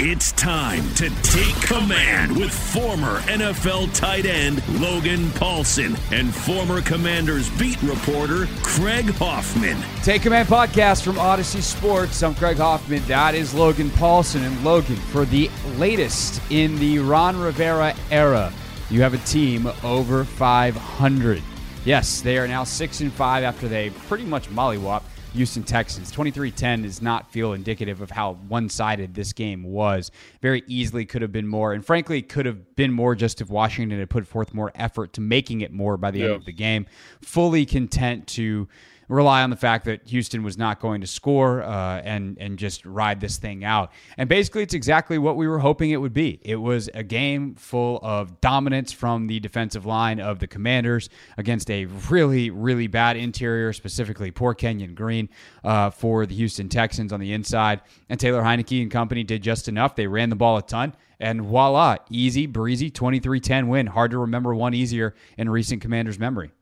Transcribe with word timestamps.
It's 0.00 0.32
time 0.32 0.82
to 0.94 1.08
take 1.22 1.54
command 1.62 2.36
with 2.36 2.52
former 2.52 3.20
NFL 3.20 3.94
tight 3.94 4.26
end 4.26 4.60
Logan 4.80 5.26
Paulsen 5.28 5.96
and 6.10 6.34
former 6.34 6.82
Commanders 6.82 7.48
beat 7.60 7.80
reporter 7.80 8.48
Craig 8.64 9.08
Hoffman. 9.10 9.80
Take 10.02 10.22
Command 10.22 10.48
podcast 10.48 11.04
from 11.04 11.14
Audacy 11.14 11.62
Sports. 11.62 12.24
I'm 12.24 12.34
Craig 12.34 12.56
Hoffman. 12.56 13.04
That 13.04 13.36
is 13.36 13.54
Logan 13.54 13.88
Paulsen. 13.90 14.44
And 14.44 14.64
Logan, 14.64 14.96
for 14.96 15.24
the 15.26 15.48
latest 15.76 16.42
in 16.50 16.76
the 16.80 16.98
Ron 16.98 17.38
Rivera 17.38 17.94
era, 18.10 18.52
you 18.90 19.00
have 19.02 19.14
a 19.14 19.18
team 19.18 19.70
over 19.84 20.24
500. 20.24 21.40
Yes, 21.84 22.20
they 22.20 22.36
are 22.38 22.48
now 22.48 22.64
6 22.64 23.00
and 23.00 23.12
5 23.12 23.44
after 23.44 23.68
they 23.68 23.90
pretty 23.90 24.24
much 24.24 24.50
mollywop 24.50 25.03
Houston 25.34 25.64
Texans. 25.64 26.10
23 26.12 26.50
10 26.52 26.82
does 26.82 27.02
not 27.02 27.30
feel 27.30 27.52
indicative 27.52 28.00
of 28.00 28.10
how 28.10 28.34
one 28.48 28.68
sided 28.68 29.14
this 29.14 29.32
game 29.32 29.64
was. 29.64 30.10
Very 30.40 30.62
easily 30.68 31.04
could 31.04 31.22
have 31.22 31.32
been 31.32 31.48
more, 31.48 31.72
and 31.72 31.84
frankly, 31.84 32.22
could 32.22 32.46
have 32.46 32.76
been 32.76 32.92
more 32.92 33.14
just 33.14 33.40
if 33.40 33.50
Washington 33.50 33.98
had 33.98 34.08
put 34.08 34.26
forth 34.26 34.54
more 34.54 34.70
effort 34.76 35.12
to 35.14 35.20
making 35.20 35.60
it 35.60 35.72
more 35.72 35.96
by 35.96 36.10
the 36.12 36.20
yeah. 36.20 36.26
end 36.26 36.34
of 36.34 36.44
the 36.44 36.52
game. 36.52 36.86
Fully 37.20 37.66
content 37.66 38.28
to 38.28 38.68
rely 39.08 39.42
on 39.42 39.50
the 39.50 39.56
fact 39.56 39.84
that 39.84 40.06
Houston 40.08 40.42
was 40.42 40.56
not 40.56 40.80
going 40.80 41.00
to 41.00 41.06
score 41.06 41.62
uh, 41.62 42.00
and 42.00 42.36
and 42.38 42.58
just 42.58 42.84
ride 42.84 43.20
this 43.20 43.36
thing 43.36 43.64
out. 43.64 43.92
And 44.16 44.28
basically, 44.28 44.62
it's 44.62 44.74
exactly 44.74 45.18
what 45.18 45.36
we 45.36 45.46
were 45.46 45.58
hoping 45.58 45.90
it 45.90 45.98
would 45.98 46.14
be. 46.14 46.40
It 46.42 46.56
was 46.56 46.88
a 46.94 47.02
game 47.02 47.54
full 47.54 48.00
of 48.02 48.40
dominance 48.40 48.92
from 48.92 49.26
the 49.26 49.40
defensive 49.40 49.86
line 49.86 50.20
of 50.20 50.38
the 50.38 50.46
Commanders 50.46 51.08
against 51.36 51.70
a 51.70 51.86
really 51.86 52.50
really 52.50 52.86
bad 52.86 53.16
interior, 53.16 53.72
specifically 53.72 54.30
poor 54.30 54.54
Kenyon 54.54 54.94
Green 54.94 55.28
uh, 55.62 55.90
for 55.90 56.26
the 56.26 56.34
Houston 56.34 56.68
Texans 56.68 57.12
on 57.12 57.20
the 57.20 57.32
inside. 57.32 57.80
And 58.08 58.18
Taylor 58.18 58.42
Heinicke 58.42 58.82
and 58.82 58.90
company 58.90 59.24
did 59.24 59.42
just 59.42 59.68
enough. 59.68 59.96
They 59.96 60.06
ran 60.06 60.30
the 60.30 60.36
ball 60.36 60.56
a 60.56 60.62
ton. 60.62 60.94
And 61.20 61.42
voila, 61.42 61.96
easy, 62.10 62.46
breezy, 62.46 62.90
23 62.90 63.40
10 63.40 63.68
win. 63.68 63.86
Hard 63.86 64.10
to 64.10 64.18
remember 64.18 64.54
one 64.54 64.74
easier 64.74 65.14
in 65.38 65.48
recent 65.48 65.80
Commanders' 65.80 66.18
memory. 66.18 66.52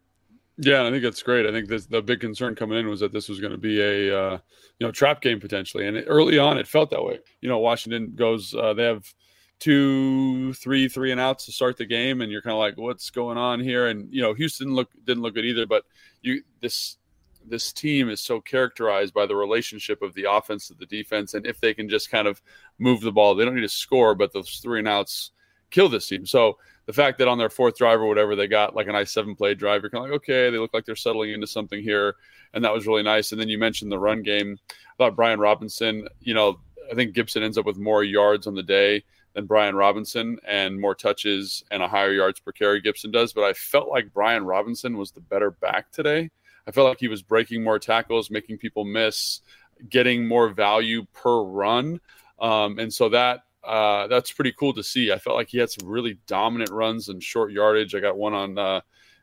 Yeah, 0.59 0.87
I 0.87 0.91
think 0.91 1.03
that's 1.03 1.23
great. 1.23 1.47
I 1.47 1.51
think 1.51 1.69
this, 1.69 1.87
the 1.87 2.03
big 2.03 2.21
concern 2.21 2.55
coming 2.55 2.79
in 2.79 2.89
was 2.89 3.01
that 3.01 3.13
this 3.13 3.29
was 3.29 3.41
going 3.41 3.53
to 3.53 3.59
be 3.59 3.81
a 3.81 4.17
uh, 4.17 4.39
you 4.79 4.87
know 4.87 4.93
trap 4.93 5.23
game 5.23 5.41
potentially, 5.41 5.87
and 5.87 6.05
early 6.07 6.39
on 6.39 6.59
it 6.59 6.69
felt 6.69 6.91
that 6.91 7.03
way. 7.03 7.21
You 7.41 7.49
know, 7.49 7.59
Washington 7.59 8.13
goes 8.15 8.55
uh, 8.55 8.75
they 8.75 8.85
have 8.85 9.13
two, 9.59 10.53
three, 10.55 10.89
three 10.89 11.13
and 11.13 11.21
outs 11.21 11.47
to 11.47 11.53
start 11.53 11.77
the 11.77 11.87
game, 11.87 12.21
and 12.21 12.31
you're 12.31 12.43
kind 12.43 12.53
of 12.53 12.59
like, 12.59 12.77
what's 12.77 13.11
going 13.11 13.39
on 13.39 13.61
here? 13.61 13.87
And 13.87 14.13
you 14.13 14.21
know, 14.21 14.35
Houston 14.35 14.75
look 14.75 14.91
didn't 15.05 15.23
look 15.23 15.35
good 15.35 15.45
either, 15.45 15.67
but 15.67 15.85
you 16.21 16.43
this 16.61 16.99
this 17.47 17.73
team 17.73 18.09
is 18.11 18.21
so 18.21 18.41
characterized 18.41 19.15
by 19.15 19.27
the 19.27 19.35
relationship 19.37 20.03
of 20.03 20.15
the 20.15 20.31
offense 20.31 20.69
to 20.69 20.75
the 20.75 20.87
defense, 20.87 21.33
and 21.35 21.47
if 21.47 21.61
they 21.61 21.73
can 21.73 21.89
just 21.89 22.11
kind 22.11 22.29
of 22.29 22.43
move 22.79 23.01
the 23.01 23.13
ball, 23.13 23.35
they 23.35 23.45
don't 23.45 23.55
need 23.55 23.63
to 23.63 23.69
score, 23.69 24.15
but 24.15 24.33
those 24.33 24.61
three 24.63 24.81
and 24.81 24.89
outs 24.89 25.31
kill 25.71 25.89
this 25.89 26.09
team. 26.09 26.27
So 26.27 26.59
the 26.87 26.93
fact 26.93 27.19
that 27.19 27.29
on 27.29 27.39
their 27.39 27.51
fourth 27.51 27.77
drive 27.77 28.01
or 28.01 28.07
whatever 28.07 28.35
they 28.35 28.47
got 28.47 28.75
like 28.75 28.89
a 28.89 28.93
nice 28.93 29.13
seven 29.13 29.35
play 29.35 29.55
drive, 29.55 29.83
you're 29.83 29.91
kind 29.91 30.05
of 30.05 30.11
like, 30.11 30.17
okay, 30.17 30.51
they 30.51 30.59
look 30.59 30.75
like 30.75 30.85
they're 30.85 30.97
settling 30.97 31.31
into 31.31 31.47
something 31.47 31.83
here, 31.83 32.17
and 32.55 32.65
that 32.65 32.73
was 32.73 32.87
really 32.87 33.03
nice. 33.03 33.33
And 33.33 33.41
then 33.41 33.49
you 33.49 33.59
mentioned 33.59 33.93
the 33.93 33.99
run 33.99 34.23
game. 34.23 34.59
I 34.71 34.75
thought 34.99 35.17
Brian 35.17 35.41
Robinson, 35.41 36.09
you 36.21 36.35
know, 36.35 36.59
I 36.91 36.95
think 36.95 37.15
Gibson 37.15 37.43
ends 37.43 37.59
up 37.59 37.67
with 37.67 37.79
more 37.79 38.05
yards 38.05 38.47
on 38.47 38.55
the 38.55 38.63
day 38.63 39.05
than 39.35 39.47
Brian 39.47 39.75
Robinson 39.75 40.39
and 40.47 40.81
more 40.81 40.95
touches 40.95 41.65
and 41.71 41.83
a 41.83 41.89
higher 41.89 42.13
yards 42.13 42.41
per 42.41 42.53
carry 42.53 42.81
Gibson 42.81 43.11
does. 43.11 43.33
But 43.33 43.45
I 43.45 43.53
felt 43.55 43.89
like 43.89 44.13
Brian 44.13 44.45
Robinson 44.45 44.97
was 44.97 45.13
the 45.13 45.21
better 45.21 45.51
back 45.51 45.91
today. 45.91 46.31
I 46.67 46.71
felt 46.71 46.89
like 46.89 47.01
he 47.01 47.09
was 47.09 47.23
breaking 47.23 47.63
more 47.65 47.79
tackles, 47.79 48.31
making 48.31 48.59
people 48.59 48.85
miss, 48.85 49.41
getting 49.89 50.27
more 50.27 50.49
value 50.49 51.07
per 51.13 51.43
run. 51.43 52.01
Um, 52.39 52.79
and 52.79 52.93
so 52.93 53.09
that 53.11 53.45
uh, 53.65 54.07
that's 54.09 54.33
pretty 54.33 54.53
cool 54.53 54.73
to 54.75 54.83
see. 54.83 55.13
I 55.13 55.19
felt 55.19 55.37
like 55.37 55.49
he 55.49 55.59
had 55.59 55.71
some 55.71 55.89
really 55.89 56.19
dominant 56.27 56.71
runs 56.71 57.09
and 57.09 57.23
short 57.23 57.53
yardage. 57.53 57.95
I 57.95 58.01
got 58.01 58.17
one 58.17 58.35
on 58.35 58.59
uh, 58.59 58.81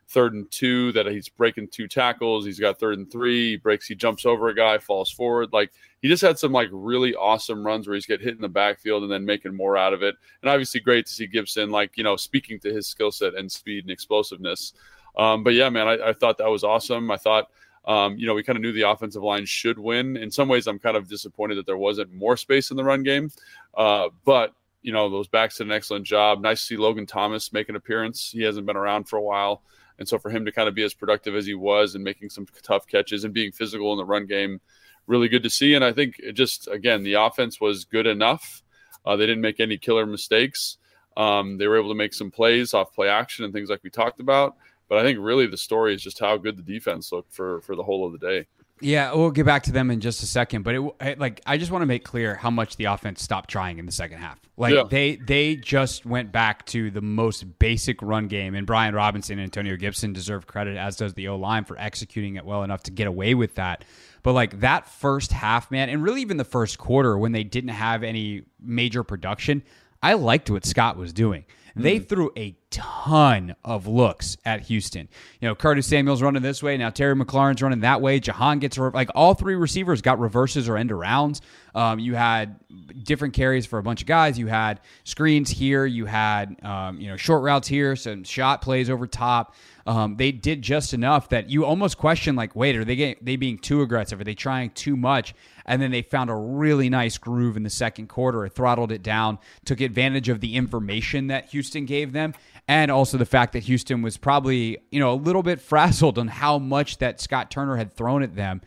third 0.09 0.33
and 0.33 0.50
two 0.50 0.91
that 0.94 1.05
he's 1.07 1.29
breaking 1.29 1.67
two 1.67 1.88
tackles. 1.88 2.45
He's 2.45 2.59
got 2.59 2.79
third 2.79 2.97
and 2.97 3.11
three. 3.11 3.51
He 3.51 3.57
breaks. 3.57 3.88
He 3.88 3.95
jumps 3.95 4.25
over 4.25 4.50
a 4.50 4.55
guy, 4.55 4.77
falls 4.77 5.11
forward. 5.11 5.53
Like 5.53 5.72
he 6.01 6.07
just 6.07 6.22
had 6.22 6.39
some 6.39 6.51
like 6.51 6.69
really 6.72 7.16
awesome 7.16 7.66
runs 7.66 7.88
where 7.88 7.95
he's 7.95 8.05
get 8.05 8.22
hit 8.22 8.35
in 8.35 8.41
the 8.41 8.50
backfield 8.50 9.03
and 9.03 9.11
then 9.11 9.25
making 9.25 9.55
more 9.55 9.77
out 9.77 9.94
of 9.94 10.03
it. 10.03 10.16
And 10.41 10.50
obviously, 10.50 10.79
great 10.79 11.06
to 11.06 11.11
see 11.13 11.27
Gibson 11.27 11.69
like 11.69 11.97
you 11.97 12.03
know 12.03 12.15
speaking 12.15 12.59
to 12.62 12.74
his 12.74 12.88
skill 12.88 13.12
set 13.12 13.35
and 13.35 13.51
speed 13.51 13.83
and 13.83 13.92
explosiveness. 13.92 14.74
Um, 15.18 15.44
but 15.44 15.53
yeah, 15.53 15.69
man, 15.69 15.88
I, 15.88 16.09
I 16.09 16.13
thought 16.13 16.38
that 16.38 16.50
was 16.50 16.63
awesome. 16.63 17.12
I 17.12 17.18
thought. 17.18 17.50
Um, 17.86 18.18
you 18.18 18.28
know, 18.28 18.34
we 18.34 18.44
kind 18.44 18.58
of 18.58 18.62
knew 18.62 18.72
the 18.72 18.90
offensive 18.90 19.24
line 19.24 19.46
should 19.46 19.80
win. 19.80 20.18
In 20.18 20.30
some 20.30 20.48
ways, 20.48 20.68
I'm 20.68 20.80
kind 20.80 20.98
of 20.98 21.08
disappointed 21.08 21.56
that 21.56 21.66
there 21.66 21.78
wasn't 21.78 22.14
more 22.14 22.38
space 22.38 22.72
in 22.72 22.78
the 22.78 22.84
run 22.84 23.04
game. 23.04 23.31
Uh, 23.76 24.10
but 24.26 24.54
you 24.81 24.94
know, 24.94 25.10
those 25.10 25.28
backs 25.28 25.58
did 25.58 25.68
an 25.68 25.74
excellent 25.74 26.06
job. 26.06 26.42
Nice 26.42 26.62
to 26.62 26.66
see 26.66 26.78
Logan 26.78 27.06
Thomas 27.06 27.52
make 27.52 27.70
an 27.70 27.76
appearance. 27.76 28.31
He 28.31 28.44
hasn't 28.44 28.66
been 28.66 28.78
around 28.78 29.06
for 29.10 29.18
a 29.18 29.22
while. 29.22 29.62
And 29.98 30.08
so 30.08 30.18
for 30.18 30.31
him 30.31 30.46
to 30.46 30.52
kind 30.52 30.70
of 30.70 30.76
be 30.76 30.84
as 30.84 30.94
productive 30.94 31.36
as 31.36 31.46
he 31.46 31.54
was 31.54 31.96
and 31.96 32.04
making 32.04 32.30
some 32.30 32.48
tough 32.64 32.88
catches 32.88 33.26
and 33.26 33.34
being 33.34 33.52
physical 33.52 33.92
in 33.92 33.98
the 33.98 34.06
run 34.06 34.26
game, 34.26 34.62
really 35.08 35.28
good 35.28 35.44
to 35.44 35.50
see. 35.50 35.74
And 35.74 35.84
I 35.84 35.92
think 35.92 36.22
just, 36.34 36.70
again, 36.70 37.04
the 37.04 37.16
offense 37.16 37.60
was 37.60 37.84
good 37.84 38.08
enough. 38.08 38.64
Uh, 39.06 39.18
they 39.18 39.26
didn't 39.26 39.42
make 39.42 39.60
any 39.60 39.78
killer 39.78 40.06
mistakes. 40.06 40.78
Um, 41.18 41.58
they 41.58 41.68
were 41.68 41.78
able 41.78 41.90
to 41.90 41.96
make 41.96 42.14
some 42.14 42.31
plays 42.31 42.74
off 42.74 42.94
play 42.94 43.10
action 43.10 43.44
and 43.44 43.54
things 43.54 43.70
like 43.70 43.84
we 43.84 43.90
talked 43.90 44.22
about. 44.22 44.56
But 44.89 44.97
I 44.97 45.03
think 45.03 45.19
really 45.21 45.47
the 45.47 45.57
story 45.57 45.94
is 45.94 46.01
just 46.01 46.19
how 46.19 46.36
good 46.38 46.57
the 46.57 46.63
defense 46.63 47.12
looked 47.12 47.31
for 47.31 47.62
for 47.62 47.75
the 47.75 47.83
whole 47.83 48.06
of 48.06 48.12
the 48.12 48.18
day. 48.18 48.47
Yeah, 48.81 49.13
we'll 49.13 49.31
get 49.31 49.45
back 49.45 49.63
to 49.63 49.71
them 49.71 49.91
in 49.91 50.00
just 50.00 50.24
a 50.24 50.25
second, 50.25 50.63
but 50.63 50.75
it, 51.01 51.19
like 51.19 51.41
I 51.45 51.57
just 51.57 51.69
want 51.69 51.81
to 51.81 51.86
make 51.86 52.06
clear 52.06 52.36
how 52.36 52.50
much 52.50 52.77
the 52.77 52.86
offense 52.86 53.21
stopped 53.21 53.50
trying 53.50 53.77
in 53.77 53.86
the 53.86 53.91
second 53.91 54.19
half. 54.19 54.39
Like 54.56 54.74
yeah. 54.74 54.83
they 54.89 55.18
they 55.18 55.57
just 55.57 56.06
went 56.06 56.31
back 56.31 56.65
to 56.68 56.89
the 56.89 57.01
most 57.01 57.59
basic 57.59 58.01
run 58.01 58.27
game, 58.27 58.56
and 58.56 58.65
Brian 58.65 58.95
Robinson 58.95 59.38
and 59.38 59.44
Antonio 59.44 59.75
Gibson 59.75 60.13
deserve 60.13 60.47
credit, 60.47 60.77
as 60.77 60.95
does 60.95 61.13
the 61.13 61.27
O 61.27 61.35
line 61.35 61.65
for 61.65 61.77
executing 61.77 62.35
it 62.35 62.45
well 62.45 62.63
enough 62.63 62.83
to 62.83 62.92
get 62.92 63.07
away 63.07 63.33
with 63.33 63.56
that. 63.56 63.83
But 64.24 64.33
like 64.33 64.62
that 64.62 64.88
first 64.88 65.33
half, 65.33 65.71
man, 65.71 65.89
and 65.89 66.01
really 66.01 66.21
even 66.21 66.38
the 66.38 66.45
first 66.45 66.77
quarter 66.77 67.18
when 67.18 67.33
they 67.33 67.44
didn't 67.44 67.71
have 67.71 68.03
any 68.03 68.44
major 68.62 69.03
production, 69.03 69.62
I 70.01 70.13
liked 70.13 70.50
what 70.50 70.66
Scott 70.66 70.98
was 70.98 71.13
doing. 71.13 71.46
They 71.75 72.00
mm. 72.00 72.07
threw 72.07 72.31
a 72.38 72.56
ton 72.72 73.56
of 73.63 73.88
looks 73.88 74.38
at 74.46 74.62
Houston. 74.62 75.07
You 75.40 75.48
know, 75.48 75.56
Curtis 75.56 75.88
Samuel's 75.88 76.22
running 76.22 76.42
this 76.42 76.62
way. 76.62 76.78
Now 76.78 76.90
Terry 76.90 77.16
McLaurin's 77.16 77.62
running 77.62 77.81
that 77.81 78.01
way. 78.01 78.19
Jahan 78.19 78.60
gets 78.60 78.78
like 78.78 79.10
all 79.16 79.34
three 79.34 79.56
receivers 79.56 80.01
got 80.01 80.19
reverses 80.19 80.68
or 80.68 80.78
end 80.78 80.92
arounds. 80.92 81.42
Um, 81.74 82.00
you 82.00 82.16
had 82.16 82.60
different 83.04 83.34
carries 83.34 83.66
for 83.66 83.80
a 83.80 83.84
bunch 83.84 84.01
of 84.01 84.07
guys. 84.07 84.38
You 84.38 84.48
had 84.48 84.81
screens 85.04 85.50
here. 85.50 85.86
You 85.86 86.06
had 86.06 86.56
um, 86.63 87.00
you 87.00 87.07
know 87.07 87.18
short 87.18 87.44
routes 87.44 87.68
here. 87.68 87.95
Some 87.95 88.24
shot 88.24 88.62
plays 88.62 88.90
over 88.90 89.07
top. 89.07 89.56
Um, 89.88 90.18
they 90.18 90.31
did 90.31 90.62
just 90.62 90.94
enough 90.94 91.30
that 91.30 91.50
you 91.50 91.66
almost 91.66 91.98
question 91.98 92.36
like, 92.36 92.56
wait, 92.56 92.75
are 92.75 92.86
they 92.86 92.95
getting, 92.95 93.24
they 93.24 93.38
being 93.38 93.57
too 93.57 93.81
aggressive? 93.81 94.19
Are 94.19 94.24
they 94.24 94.36
trying 94.36 94.69
too 94.72 94.95
much? 94.95 95.34
And 95.69 95.80
then 95.80 95.92
they 95.92 96.01
found 96.01 96.31
a 96.31 96.36
really 96.36 96.89
nice 96.89 97.19
groove 97.19 97.56
in 97.56 97.62
the 97.62 97.69
second 97.69 98.10
quarter. 98.10 98.44
It 98.44 98.54
throttled 98.54 98.92
it 98.92 99.04
down, 99.04 99.38
took 99.66 99.80
advantage 99.81 100.27
of 100.27 100.42
the 100.42 100.56
information 100.56 101.27
that 101.27 101.45
Houston 101.51 101.86
gave 101.86 102.12
them, 102.12 102.33
and 102.68 102.89
also 102.89 103.19
the 103.19 103.25
fact 103.25 103.54
that 103.54 103.63
Houston 103.63 104.01
was 104.01 104.18
probably 104.18 104.80
you 104.92 105.00
know 105.00 105.13
a 105.13 105.16
little 105.16 105.44
bit 105.44 105.62
frazzled 105.69 106.18
on 106.18 106.27
how 106.27 106.57
much 106.57 106.98
that 106.98 107.21
Scott 107.21 107.51
Turner 107.51 107.77
had 107.77 107.94
thrown 107.94 108.24
at 108.24 108.36
them. 108.36 108.62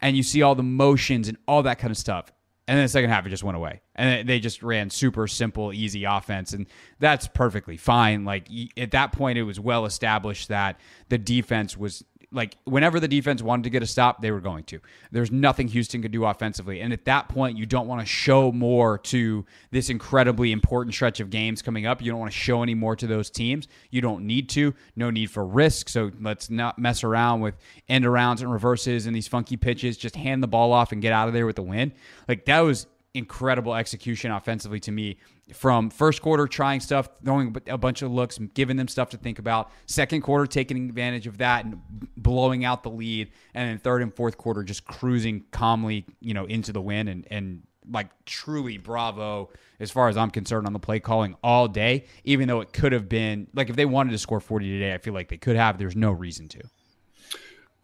And 0.00 0.16
you 0.16 0.24
see 0.24 0.42
all 0.42 0.56
the 0.56 0.62
motions 0.64 1.28
and 1.28 1.38
all 1.46 1.62
that 1.62 1.78
kind 1.78 1.90
of 1.90 1.96
stuff. 1.96 2.32
And 2.68 2.76
then 2.76 2.84
the 2.84 2.88
second 2.88 3.10
half, 3.10 3.24
it 3.24 3.30
just 3.30 3.42
went 3.42 3.56
away. 3.56 3.80
And 3.94 4.28
they 4.28 4.40
just 4.40 4.62
ran 4.62 4.90
super 4.90 5.26
simple, 5.26 5.72
easy 5.72 6.04
offense. 6.04 6.52
And 6.52 6.66
that's 6.98 7.26
perfectly 7.26 7.76
fine. 7.76 8.24
Like 8.24 8.48
at 8.76 8.90
that 8.90 9.12
point, 9.12 9.38
it 9.38 9.44
was 9.44 9.58
well 9.58 9.86
established 9.86 10.48
that 10.48 10.78
the 11.08 11.18
defense 11.18 11.76
was 11.76 12.04
like 12.30 12.56
whenever 12.64 13.00
the 13.00 13.08
defense 13.08 13.42
wanted 13.42 13.62
to 13.64 13.70
get 13.70 13.82
a 13.82 13.86
stop, 13.86 14.20
they 14.20 14.30
were 14.30 14.40
going 14.40 14.64
to. 14.64 14.80
There's 15.10 15.30
nothing 15.30 15.68
Houston 15.68 16.02
could 16.02 16.12
do 16.12 16.24
offensively. 16.26 16.80
And 16.80 16.92
at 16.92 17.06
that 17.06 17.28
point, 17.28 17.56
you 17.56 17.64
don't 17.64 17.86
want 17.86 18.00
to 18.02 18.06
show 18.06 18.52
more 18.52 18.98
to 18.98 19.46
this 19.70 19.88
incredibly 19.88 20.52
important 20.52 20.94
stretch 20.94 21.20
of 21.20 21.30
games 21.30 21.62
coming 21.62 21.86
up. 21.86 22.02
You 22.02 22.10
don't 22.10 22.20
want 22.20 22.30
to 22.30 22.38
show 22.38 22.62
any 22.62 22.74
more 22.74 22.96
to 22.96 23.06
those 23.06 23.30
teams. 23.30 23.66
You 23.90 24.02
don't 24.02 24.26
need 24.26 24.50
to. 24.50 24.74
No 24.94 25.10
need 25.10 25.30
for 25.30 25.46
risk. 25.46 25.88
So 25.88 26.10
let's 26.20 26.50
not 26.50 26.78
mess 26.78 27.02
around 27.02 27.40
with 27.40 27.56
end 27.88 28.04
arounds 28.04 28.40
and 28.40 28.52
reverses 28.52 29.06
and 29.06 29.16
these 29.16 29.28
funky 29.28 29.56
pitches. 29.56 29.96
Just 29.96 30.14
hand 30.14 30.42
the 30.42 30.48
ball 30.48 30.72
off 30.72 30.92
and 30.92 31.00
get 31.00 31.12
out 31.12 31.28
of 31.28 31.34
there 31.34 31.46
with 31.46 31.56
the 31.56 31.62
win. 31.62 31.94
Like 32.28 32.44
that 32.44 32.60
was 32.60 32.86
incredible 33.14 33.74
execution 33.74 34.30
offensively 34.30 34.80
to 34.80 34.92
me 34.92 35.16
from 35.52 35.90
first 35.90 36.22
quarter 36.22 36.46
trying 36.46 36.80
stuff 36.80 37.08
throwing 37.24 37.56
a 37.68 37.78
bunch 37.78 38.02
of 38.02 38.10
looks 38.10 38.38
giving 38.54 38.76
them 38.76 38.88
stuff 38.88 39.10
to 39.10 39.16
think 39.16 39.38
about. 39.38 39.70
Second 39.86 40.22
quarter 40.22 40.46
taking 40.46 40.88
advantage 40.88 41.26
of 41.26 41.38
that 41.38 41.64
and 41.64 41.80
blowing 42.16 42.64
out 42.64 42.82
the 42.82 42.90
lead. 42.90 43.30
And 43.54 43.68
then 43.68 43.78
third 43.78 44.02
and 44.02 44.14
fourth 44.14 44.36
quarter 44.36 44.62
just 44.62 44.84
cruising 44.84 45.44
calmly 45.50 46.06
you 46.20 46.34
know 46.34 46.44
into 46.44 46.72
the 46.72 46.82
win 46.82 47.08
and 47.08 47.26
and 47.30 47.62
like 47.90 48.08
truly 48.26 48.76
bravo 48.76 49.48
as 49.80 49.90
far 49.90 50.08
as 50.08 50.16
I'm 50.18 50.30
concerned 50.30 50.66
on 50.66 50.74
the 50.74 50.78
play 50.78 51.00
calling 51.00 51.36
all 51.42 51.68
day 51.68 52.04
even 52.24 52.46
though 52.46 52.60
it 52.60 52.74
could 52.74 52.92
have 52.92 53.08
been 53.08 53.46
like 53.54 53.70
if 53.70 53.76
they 53.76 53.86
wanted 53.86 54.10
to 54.10 54.18
score 54.18 54.40
40 54.40 54.70
today 54.70 54.92
I 54.92 54.98
feel 54.98 55.14
like 55.14 55.28
they 55.28 55.38
could 55.38 55.56
have. 55.56 55.78
There's 55.78 55.96
no 55.96 56.12
reason 56.12 56.48
to 56.48 56.60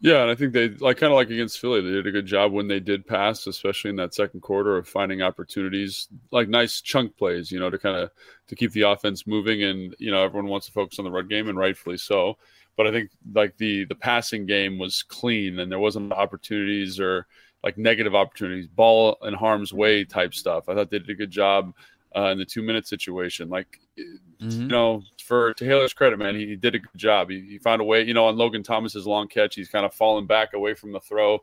yeah, 0.01 0.21
and 0.21 0.29
I 0.29 0.35
think 0.35 0.53
they 0.53 0.69
like 0.69 0.97
kind 0.97 1.11
of 1.11 1.15
like 1.15 1.29
against 1.29 1.59
Philly, 1.59 1.81
they 1.81 1.91
did 1.91 2.07
a 2.07 2.11
good 2.11 2.25
job 2.25 2.51
when 2.51 2.67
they 2.67 2.79
did 2.79 3.07
pass, 3.07 3.47
especially 3.47 3.89
in 3.89 3.95
that 3.95 4.13
second 4.13 4.41
quarter 4.41 4.77
of 4.77 4.87
finding 4.87 5.21
opportunities, 5.21 6.07
like 6.31 6.49
nice 6.49 6.81
chunk 6.81 7.15
plays, 7.17 7.51
you 7.51 7.59
know, 7.59 7.69
to 7.69 7.79
kind 7.79 7.95
of 7.95 8.11
to 8.47 8.55
keep 8.55 8.71
the 8.73 8.81
offense 8.81 9.25
moving. 9.25 9.63
And 9.63 9.95
you 9.97 10.11
know, 10.11 10.23
everyone 10.23 10.49
wants 10.49 10.67
to 10.67 10.73
focus 10.73 10.99
on 10.99 11.05
the 11.05 11.11
run 11.11 11.27
game, 11.27 11.47
and 11.47 11.57
rightfully 11.57 11.97
so. 11.97 12.37
But 12.75 12.87
I 12.87 12.91
think 12.91 13.09
like 13.33 13.57
the 13.57 13.85
the 13.85 13.95
passing 13.95 14.45
game 14.45 14.77
was 14.77 15.01
clean, 15.01 15.59
and 15.59 15.71
there 15.71 15.79
wasn't 15.79 16.11
opportunities 16.11 16.99
or 16.99 17.25
like 17.63 17.77
negative 17.77 18.13
opportunities, 18.13 18.67
ball 18.67 19.17
in 19.23 19.33
harm's 19.33 19.73
way 19.73 20.03
type 20.03 20.35
stuff. 20.35 20.69
I 20.69 20.75
thought 20.75 20.91
they 20.91 20.99
did 20.99 21.09
a 21.09 21.15
good 21.15 21.31
job 21.31 21.73
uh, 22.15 22.31
in 22.31 22.37
the 22.37 22.45
two 22.45 22.61
minute 22.61 22.87
situation. 22.87 23.49
Like, 23.49 23.79
mm-hmm. 23.97 24.49
you 24.49 24.67
know, 24.67 25.03
for 25.23 25.53
Taylor's 25.53 25.93
credit, 25.93 26.17
man, 26.17 26.35
he, 26.35 26.47
he 26.47 26.55
did 26.55 26.75
a 26.75 26.79
good 26.79 26.97
job. 26.97 27.29
He, 27.29 27.41
he, 27.41 27.57
found 27.57 27.81
a 27.81 27.85
way, 27.85 28.03
you 28.03 28.13
know, 28.13 28.25
on 28.25 28.37
Logan 28.37 28.63
Thomas's 28.63 29.05
long 29.05 29.27
catch, 29.27 29.55
he's 29.55 29.69
kind 29.69 29.85
of 29.85 29.93
falling 29.93 30.25
back 30.25 30.53
away 30.53 30.73
from 30.73 30.91
the 30.91 30.99
throw, 30.99 31.39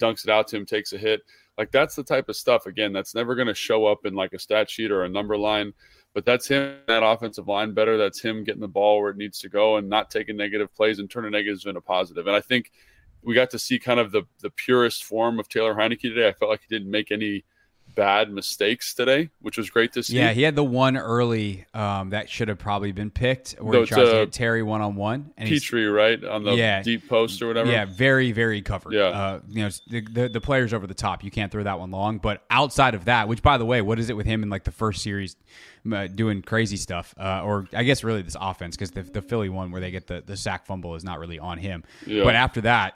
dunks 0.00 0.24
it 0.24 0.30
out 0.30 0.48
to 0.48 0.56
him, 0.56 0.66
takes 0.66 0.92
a 0.92 0.98
hit. 0.98 1.22
Like, 1.58 1.70
that's 1.70 1.94
the 1.94 2.04
type 2.04 2.28
of 2.28 2.36
stuff, 2.36 2.66
again, 2.66 2.92
that's 2.92 3.14
never 3.14 3.34
going 3.34 3.48
to 3.48 3.54
show 3.54 3.86
up 3.86 4.06
in 4.06 4.14
like 4.14 4.32
a 4.32 4.38
stat 4.38 4.70
sheet 4.70 4.90
or 4.90 5.04
a 5.04 5.08
number 5.08 5.36
line. 5.36 5.72
But 6.14 6.24
that's 6.24 6.46
him, 6.46 6.76
that 6.88 7.02
offensive 7.02 7.48
line 7.48 7.72
better. 7.72 7.96
That's 7.96 8.20
him 8.20 8.44
getting 8.44 8.60
the 8.60 8.68
ball 8.68 9.00
where 9.00 9.10
it 9.10 9.16
needs 9.16 9.38
to 9.40 9.48
go 9.48 9.76
and 9.76 9.88
not 9.88 10.10
taking 10.10 10.36
negative 10.36 10.72
plays 10.74 10.98
and 10.98 11.10
turning 11.10 11.32
negatives 11.32 11.64
into 11.64 11.80
positive. 11.80 12.26
And 12.26 12.36
I 12.36 12.40
think 12.40 12.70
we 13.22 13.34
got 13.34 13.50
to 13.50 13.58
see 13.58 13.78
kind 13.78 13.98
of 13.98 14.12
the 14.12 14.24
the 14.40 14.50
purest 14.50 15.04
form 15.04 15.38
of 15.38 15.48
Taylor 15.48 15.74
Heinicke 15.74 16.02
today. 16.02 16.28
I 16.28 16.32
felt 16.32 16.50
like 16.50 16.60
he 16.68 16.74
didn't 16.74 16.90
make 16.90 17.10
any 17.10 17.44
bad 17.94 18.32
mistakes 18.32 18.94
today, 18.94 19.30
which 19.40 19.58
was 19.58 19.70
great 19.70 19.92
to 19.92 20.02
see. 20.02 20.16
Yeah, 20.16 20.32
he 20.32 20.42
had 20.42 20.56
the 20.56 20.64
one 20.64 20.96
early 20.96 21.66
um, 21.74 22.10
that 22.10 22.28
should 22.28 22.48
have 22.48 22.58
probably 22.58 22.92
been 22.92 23.10
picked 23.10 23.52
where 23.52 23.80
he 23.80 23.86
tries 23.86 24.08
to 24.08 24.16
hit 24.16 24.32
Terry 24.32 24.62
one 24.62 24.80
on 24.80 24.96
one. 24.96 25.32
Pitre, 25.36 25.90
right 25.90 26.22
on 26.24 26.44
the 26.44 26.52
yeah, 26.52 26.82
deep 26.82 27.08
post 27.08 27.40
or 27.42 27.48
whatever. 27.48 27.70
Yeah, 27.70 27.84
very 27.84 28.32
very 28.32 28.62
covered. 28.62 28.92
Yeah, 28.92 29.02
uh, 29.02 29.40
you 29.48 29.64
know 29.64 29.70
the, 29.88 30.00
the, 30.00 30.28
the 30.28 30.40
players 30.40 30.72
over 30.72 30.86
the 30.86 30.94
top. 30.94 31.24
You 31.24 31.30
can't 31.30 31.50
throw 31.50 31.62
that 31.62 31.78
one 31.78 31.90
long. 31.90 32.18
But 32.18 32.42
outside 32.50 32.94
of 32.94 33.06
that, 33.06 33.28
which 33.28 33.42
by 33.42 33.58
the 33.58 33.66
way, 33.66 33.82
what 33.82 33.98
is 33.98 34.10
it 34.10 34.16
with 34.16 34.26
him 34.26 34.42
in 34.42 34.50
like 34.50 34.64
the 34.64 34.72
first 34.72 35.02
series? 35.02 35.36
Uh, 35.90 36.06
doing 36.06 36.42
crazy 36.42 36.76
stuff, 36.76 37.12
uh, 37.18 37.42
or 37.42 37.66
I 37.72 37.82
guess 37.82 38.04
really 38.04 38.22
this 38.22 38.36
offense 38.40 38.76
because 38.76 38.92
the, 38.92 39.02
the 39.02 39.20
Philly 39.20 39.48
one 39.48 39.72
where 39.72 39.80
they 39.80 39.90
get 39.90 40.06
the, 40.06 40.22
the 40.24 40.36
sack 40.36 40.64
fumble 40.64 40.94
is 40.94 41.02
not 41.02 41.18
really 41.18 41.40
on 41.40 41.58
him. 41.58 41.82
Yeah. 42.06 42.22
But 42.22 42.36
after 42.36 42.60
that, 42.60 42.94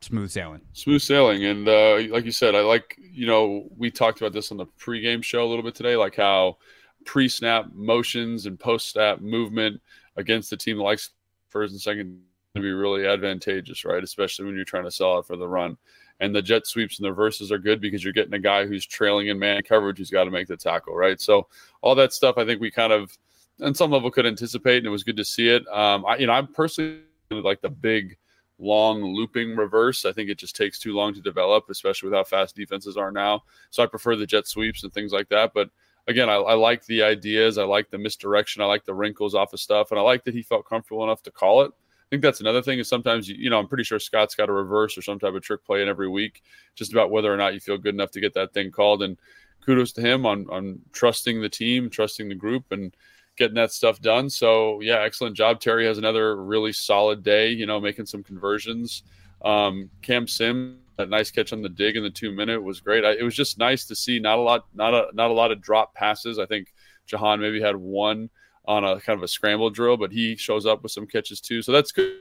smooth 0.00 0.30
sailing. 0.30 0.60
Smooth 0.72 1.02
sailing, 1.02 1.44
and 1.44 1.68
uh, 1.68 2.00
like 2.10 2.24
you 2.24 2.32
said, 2.32 2.54
I 2.54 2.60
like 2.60 2.96
you 2.98 3.26
know 3.26 3.68
we 3.76 3.90
talked 3.90 4.20
about 4.20 4.32
this 4.32 4.50
on 4.50 4.58
the 4.58 4.66
pregame 4.80 5.22
show 5.22 5.44
a 5.44 5.48
little 5.48 5.64
bit 5.64 5.74
today, 5.74 5.96
like 5.96 6.16
how 6.16 6.58
pre-snap 7.04 7.72
motions 7.72 8.46
and 8.46 8.58
post-snap 8.58 9.20
movement 9.20 9.80
against 10.16 10.50
the 10.50 10.56
team 10.56 10.76
that 10.76 10.82
likes 10.82 11.10
first 11.48 11.72
and 11.72 11.80
second 11.80 12.20
to 12.54 12.60
be 12.60 12.70
really 12.70 13.06
advantageous, 13.06 13.84
right? 13.84 14.02
Especially 14.02 14.44
when 14.44 14.54
you're 14.54 14.64
trying 14.64 14.84
to 14.84 14.90
sell 14.90 15.18
it 15.18 15.26
for 15.26 15.36
the 15.36 15.48
run. 15.48 15.76
And 16.20 16.34
the 16.34 16.42
jet 16.42 16.66
sweeps 16.66 16.98
and 16.98 17.04
the 17.06 17.10
reverses 17.10 17.52
are 17.52 17.58
good 17.58 17.80
because 17.80 18.02
you're 18.02 18.12
getting 18.12 18.34
a 18.34 18.38
guy 18.38 18.66
who's 18.66 18.84
trailing 18.84 19.28
in 19.28 19.38
man 19.38 19.62
coverage 19.62 19.98
who's 19.98 20.10
got 20.10 20.24
to 20.24 20.30
make 20.30 20.48
the 20.48 20.56
tackle, 20.56 20.96
right? 20.96 21.20
So 21.20 21.46
all 21.80 21.94
that 21.94 22.12
stuff, 22.12 22.36
I 22.38 22.44
think 22.44 22.60
we 22.60 22.70
kind 22.70 22.92
of, 22.92 23.16
on 23.62 23.74
some 23.74 23.92
level, 23.92 24.10
could 24.10 24.26
anticipate, 24.26 24.78
and 24.78 24.86
it 24.86 24.90
was 24.90 25.04
good 25.04 25.16
to 25.16 25.24
see 25.24 25.48
it. 25.48 25.66
Um, 25.68 26.04
I, 26.04 26.16
you 26.16 26.26
know, 26.26 26.32
I'm 26.32 26.48
personally 26.48 27.00
like 27.30 27.60
the 27.60 27.70
big 27.70 28.16
long 28.58 29.02
looping 29.02 29.56
reverse. 29.56 30.04
I 30.04 30.12
think 30.12 30.30
it 30.30 30.38
just 30.38 30.56
takes 30.56 30.78
too 30.78 30.94
long 30.94 31.14
to 31.14 31.20
develop, 31.20 31.70
especially 31.70 32.10
with 32.10 32.16
how 32.16 32.24
fast 32.24 32.56
defenses 32.56 32.96
are 32.96 33.12
now. 33.12 33.44
So 33.70 33.82
I 33.82 33.86
prefer 33.86 34.16
the 34.16 34.26
jet 34.26 34.46
sweeps 34.46 34.82
and 34.82 34.92
things 34.92 35.12
like 35.12 35.28
that. 35.28 35.52
But 35.54 35.70
again, 36.08 36.28
I, 36.28 36.34
I, 36.34 36.54
like 36.54 36.84
the 36.86 37.02
ideas. 37.02 37.58
I 37.58 37.64
like 37.64 37.90
the 37.90 37.98
misdirection. 37.98 38.62
I 38.62 38.66
like 38.66 38.84
the 38.84 38.94
wrinkles 38.94 39.34
off 39.34 39.52
of 39.52 39.60
stuff. 39.60 39.90
And 39.90 39.98
I 39.98 40.02
like 40.02 40.24
that 40.24 40.34
he 40.34 40.42
felt 40.42 40.68
comfortable 40.68 41.04
enough 41.04 41.22
to 41.24 41.30
call 41.30 41.62
it. 41.62 41.70
I 41.70 42.06
think 42.10 42.22
that's 42.22 42.40
another 42.40 42.62
thing 42.62 42.78
is 42.78 42.88
sometimes, 42.88 43.28
you, 43.28 43.36
you 43.36 43.50
know, 43.50 43.58
I'm 43.58 43.68
pretty 43.68 43.84
sure 43.84 43.98
Scott's 43.98 44.34
got 44.34 44.48
a 44.48 44.52
reverse 44.52 44.96
or 44.96 45.02
some 45.02 45.18
type 45.18 45.34
of 45.34 45.42
trick 45.42 45.62
play 45.64 45.82
in 45.82 45.88
every 45.88 46.08
week, 46.08 46.42
just 46.74 46.92
about 46.92 47.10
whether 47.10 47.32
or 47.32 47.36
not 47.36 47.52
you 47.52 47.60
feel 47.60 47.76
good 47.76 47.94
enough 47.94 48.10
to 48.12 48.20
get 48.20 48.32
that 48.32 48.54
thing 48.54 48.70
called. 48.70 49.02
And 49.02 49.18
kudos 49.60 49.92
to 49.92 50.00
him 50.00 50.24
on, 50.24 50.48
on 50.48 50.80
trusting 50.92 51.42
the 51.42 51.50
team, 51.50 51.90
trusting 51.90 52.30
the 52.30 52.34
group, 52.34 52.72
and 52.72 52.96
getting 53.38 53.54
that 53.54 53.72
stuff 53.72 54.00
done. 54.00 54.28
So 54.28 54.80
yeah, 54.80 55.00
excellent 55.00 55.36
job. 55.36 55.60
Terry 55.60 55.86
has 55.86 55.98
another 55.98 56.36
really 56.36 56.72
solid 56.72 57.22
day. 57.22 57.50
You 57.50 57.66
know, 57.66 57.80
making 57.80 58.06
some 58.06 58.22
conversions. 58.22 59.02
Um, 59.44 59.90
Cam 60.02 60.26
Sim, 60.26 60.78
that 60.96 61.08
nice 61.08 61.30
catch 61.30 61.52
on 61.52 61.62
the 61.62 61.68
dig 61.68 61.96
in 61.96 62.02
the 62.02 62.10
two 62.10 62.32
minute 62.32 62.62
was 62.62 62.80
great. 62.80 63.04
I, 63.04 63.12
it 63.12 63.22
was 63.22 63.36
just 63.36 63.58
nice 63.58 63.86
to 63.86 63.94
see 63.94 64.18
not 64.18 64.38
a 64.38 64.42
lot, 64.42 64.66
not 64.74 64.92
a 64.92 65.06
not 65.14 65.30
a 65.30 65.34
lot 65.34 65.52
of 65.52 65.62
drop 65.62 65.94
passes. 65.94 66.38
I 66.38 66.46
think 66.46 66.72
Jahan 67.06 67.40
maybe 67.40 67.60
had 67.60 67.76
one 67.76 68.28
on 68.66 68.84
a 68.84 69.00
kind 69.00 69.16
of 69.16 69.22
a 69.22 69.28
scramble 69.28 69.70
drill, 69.70 69.96
but 69.96 70.12
he 70.12 70.36
shows 70.36 70.66
up 70.66 70.82
with 70.82 70.92
some 70.92 71.06
catches 71.06 71.40
too. 71.40 71.62
So 71.62 71.72
that's 71.72 71.92
good. 71.92 72.18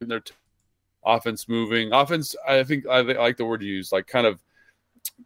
Their 0.00 0.20
t- 0.20 0.34
offense 1.04 1.48
moving, 1.48 1.92
offense. 1.92 2.34
I 2.48 2.64
think 2.64 2.86
I, 2.86 2.98
I 2.98 3.02
like 3.02 3.36
the 3.36 3.44
word 3.44 3.62
you 3.62 3.74
use, 3.74 3.92
like 3.92 4.06
kind 4.06 4.26
of 4.26 4.40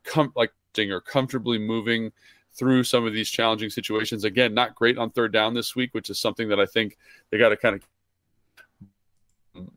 com- 0.04 0.32
like 0.34 0.52
or 0.78 1.00
comfortably 1.00 1.58
moving 1.58 2.12
through 2.56 2.84
some 2.84 3.06
of 3.06 3.12
these 3.12 3.30
challenging 3.30 3.70
situations. 3.70 4.24
Again, 4.24 4.54
not 4.54 4.74
great 4.74 4.98
on 4.98 5.10
third 5.10 5.32
down 5.32 5.54
this 5.54 5.76
week, 5.76 5.92
which 5.92 6.10
is 6.10 6.18
something 6.18 6.48
that 6.48 6.60
I 6.60 6.66
think 6.66 6.96
they 7.30 7.38
got 7.38 7.50
to 7.50 7.56
kind 7.56 7.76
of. 7.76 7.82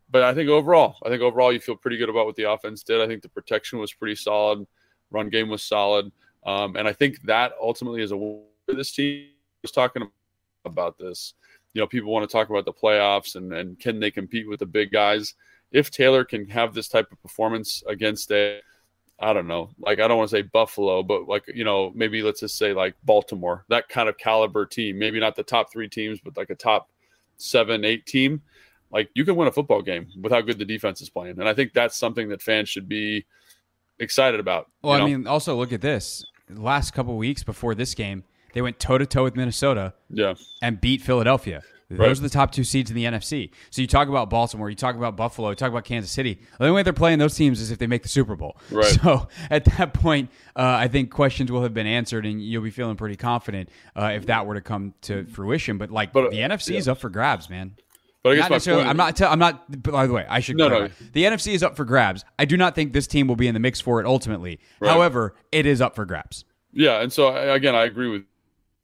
But 0.09 0.23
I 0.23 0.33
think 0.33 0.49
overall, 0.49 0.97
I 1.05 1.09
think 1.09 1.21
overall 1.21 1.53
you 1.53 1.59
feel 1.59 1.75
pretty 1.75 1.97
good 1.97 2.09
about 2.09 2.25
what 2.25 2.35
the 2.35 2.51
offense 2.51 2.83
did. 2.83 3.01
I 3.01 3.07
think 3.07 3.21
the 3.21 3.29
protection 3.29 3.79
was 3.79 3.93
pretty 3.93 4.15
solid, 4.15 4.67
run 5.09 5.29
game 5.29 5.47
was 5.47 5.63
solid, 5.63 6.11
um, 6.45 6.75
and 6.75 6.87
I 6.87 6.93
think 6.93 7.21
that 7.23 7.53
ultimately 7.61 8.01
is 8.01 8.11
a 8.11 8.39
this 8.67 8.91
team 8.91 9.27
was 9.61 9.71
talking 9.71 10.03
about 10.65 10.97
this. 10.97 11.33
You 11.73 11.81
know, 11.81 11.87
people 11.87 12.11
want 12.11 12.29
to 12.29 12.31
talk 12.31 12.49
about 12.49 12.65
the 12.65 12.73
playoffs 12.73 13.35
and 13.35 13.53
and 13.53 13.79
can 13.79 13.99
they 13.99 14.11
compete 14.11 14.49
with 14.49 14.59
the 14.59 14.65
big 14.65 14.91
guys? 14.91 15.35
if 15.71 15.91
Taylor 15.91 16.23
can 16.23 16.47
have 16.49 16.73
this 16.73 16.87
type 16.87 17.11
of 17.11 17.21
performance 17.21 17.83
against 17.87 18.31
a 18.31 18.59
I 19.21 19.33
don't 19.33 19.47
know, 19.47 19.69
like 19.79 19.99
I 19.99 20.07
don't 20.07 20.17
want 20.17 20.29
to 20.29 20.35
say 20.37 20.41
Buffalo, 20.43 21.03
but 21.03 21.27
like 21.27 21.43
you 21.53 21.63
know, 21.63 21.91
maybe 21.93 22.21
let's 22.21 22.39
just 22.39 22.57
say 22.57 22.73
like 22.73 22.95
Baltimore, 23.03 23.65
that 23.69 23.89
kind 23.89 24.07
of 24.07 24.17
caliber 24.17 24.65
team. 24.65 24.97
Maybe 24.97 25.19
not 25.19 25.35
the 25.35 25.43
top 25.43 25.71
three 25.71 25.89
teams, 25.89 26.19
but 26.23 26.37
like 26.37 26.49
a 26.49 26.55
top 26.55 26.89
seven, 27.37 27.83
eight 27.83 28.05
team. 28.05 28.41
Like 28.91 29.09
you 29.13 29.25
can 29.25 29.35
win 29.35 29.47
a 29.47 29.51
football 29.51 29.81
game 29.81 30.07
with 30.21 30.31
how 30.31 30.41
good 30.41 30.57
the 30.57 30.65
defense 30.65 31.01
is 31.01 31.09
playing, 31.09 31.39
and 31.39 31.49
I 31.49 31.53
think 31.53 31.73
that's 31.73 31.97
something 31.97 32.29
that 32.29 32.41
fans 32.41 32.69
should 32.69 32.87
be 32.87 33.25
excited 33.99 34.39
about. 34.39 34.67
Well, 34.81 34.97
know? 34.97 35.05
I 35.05 35.07
mean, 35.07 35.27
also 35.27 35.55
look 35.55 35.73
at 35.73 35.81
this. 35.81 36.25
Last 36.49 36.91
couple 36.91 37.15
weeks 37.17 37.43
before 37.43 37.75
this 37.75 37.93
game, 37.93 38.23
they 38.53 38.61
went 38.61 38.79
toe 38.79 38.97
to 38.97 39.05
toe 39.05 39.23
with 39.23 39.35
Minnesota, 39.35 39.93
yeah, 40.09 40.35
and 40.61 40.79
beat 40.79 41.01
Philadelphia. 41.01 41.61
Those 41.89 41.99
right. 41.99 42.17
are 42.19 42.21
the 42.21 42.29
top 42.29 42.51
two 42.51 42.63
seeds 42.63 42.91
in 42.91 42.95
the 42.95 43.05
NFC. 43.05 43.49
So 43.71 43.81
you 43.81 43.87
talk 43.87 44.09
about 44.09 44.29
Baltimore, 44.29 44.69
you 44.69 44.75
talk 44.75 44.95
about 44.95 45.17
Buffalo, 45.17 45.49
you 45.49 45.55
talk 45.55 45.69
about 45.69 45.85
Kansas 45.85 46.11
City. 46.11 46.39
The 46.59 46.65
only 46.65 46.75
way 46.75 46.83
they're 46.83 46.93
playing 46.93 47.17
those 47.17 47.33
teams 47.33 47.59
is 47.59 47.71
if 47.71 47.79
they 47.79 47.87
make 47.87 48.03
the 48.03 48.09
Super 48.09 48.35
Bowl. 48.35 48.57
Right. 48.69 48.85
So 48.99 49.27
at 49.49 49.65
that 49.65 49.93
point, 49.93 50.29
uh, 50.55 50.61
I 50.63 50.87
think 50.87 51.09
questions 51.09 51.51
will 51.51 51.63
have 51.63 51.73
been 51.73 51.87
answered, 51.87 52.25
and 52.25 52.41
you'll 52.41 52.63
be 52.63 52.69
feeling 52.69 52.97
pretty 52.97 53.15
confident 53.15 53.69
uh, 53.95 54.11
if 54.13 54.25
that 54.25 54.45
were 54.45 54.55
to 54.55 54.61
come 54.61 54.93
to 55.03 55.25
fruition. 55.27 55.77
But 55.77 55.89
like 55.89 56.11
but, 56.11 56.25
uh, 56.25 56.29
the 56.29 56.37
NFC 56.37 56.71
yeah. 56.71 56.79
is 56.79 56.87
up 56.87 56.97
for 56.97 57.09
grabs, 57.09 57.49
man. 57.49 57.75
But 58.23 58.31
I 58.31 58.35
guess 58.35 58.49
not 58.49 58.67
my 58.67 58.75
point, 58.75 58.87
I'm 58.89 58.97
not. 58.97 59.15
T- 59.15 59.23
I'm 59.23 59.39
not. 59.39 59.81
By 59.83 60.05
the 60.05 60.13
way, 60.13 60.25
I 60.27 60.41
should. 60.41 60.57
No, 60.57 60.67
clarify. 60.67 60.93
no. 60.99 61.09
The 61.13 61.23
NFC 61.23 61.53
is 61.53 61.63
up 61.63 61.77
for 61.77 61.85
grabs. 61.85 62.25
I 62.37 62.45
do 62.45 62.57
not 62.57 62.75
think 62.75 62.91
this 62.91 63.07
team 63.07 63.27
will 63.27 63.37
be 63.37 63.47
in 63.47 63.53
the 63.53 63.59
mix 63.59 63.79
for 63.79 64.01
it 64.01 64.05
ultimately. 64.05 64.59
Right. 64.79 64.91
However, 64.91 65.35
it 65.51 65.65
is 65.65 65.79
up 65.79 65.95
for 65.95 66.05
grabs. 66.05 66.43
Yeah, 66.73 67.01
and 67.01 67.13
so 67.13 67.27
I- 67.27 67.55
again, 67.55 67.75
I 67.75 67.85
agree 67.85 68.09
with 68.09 68.23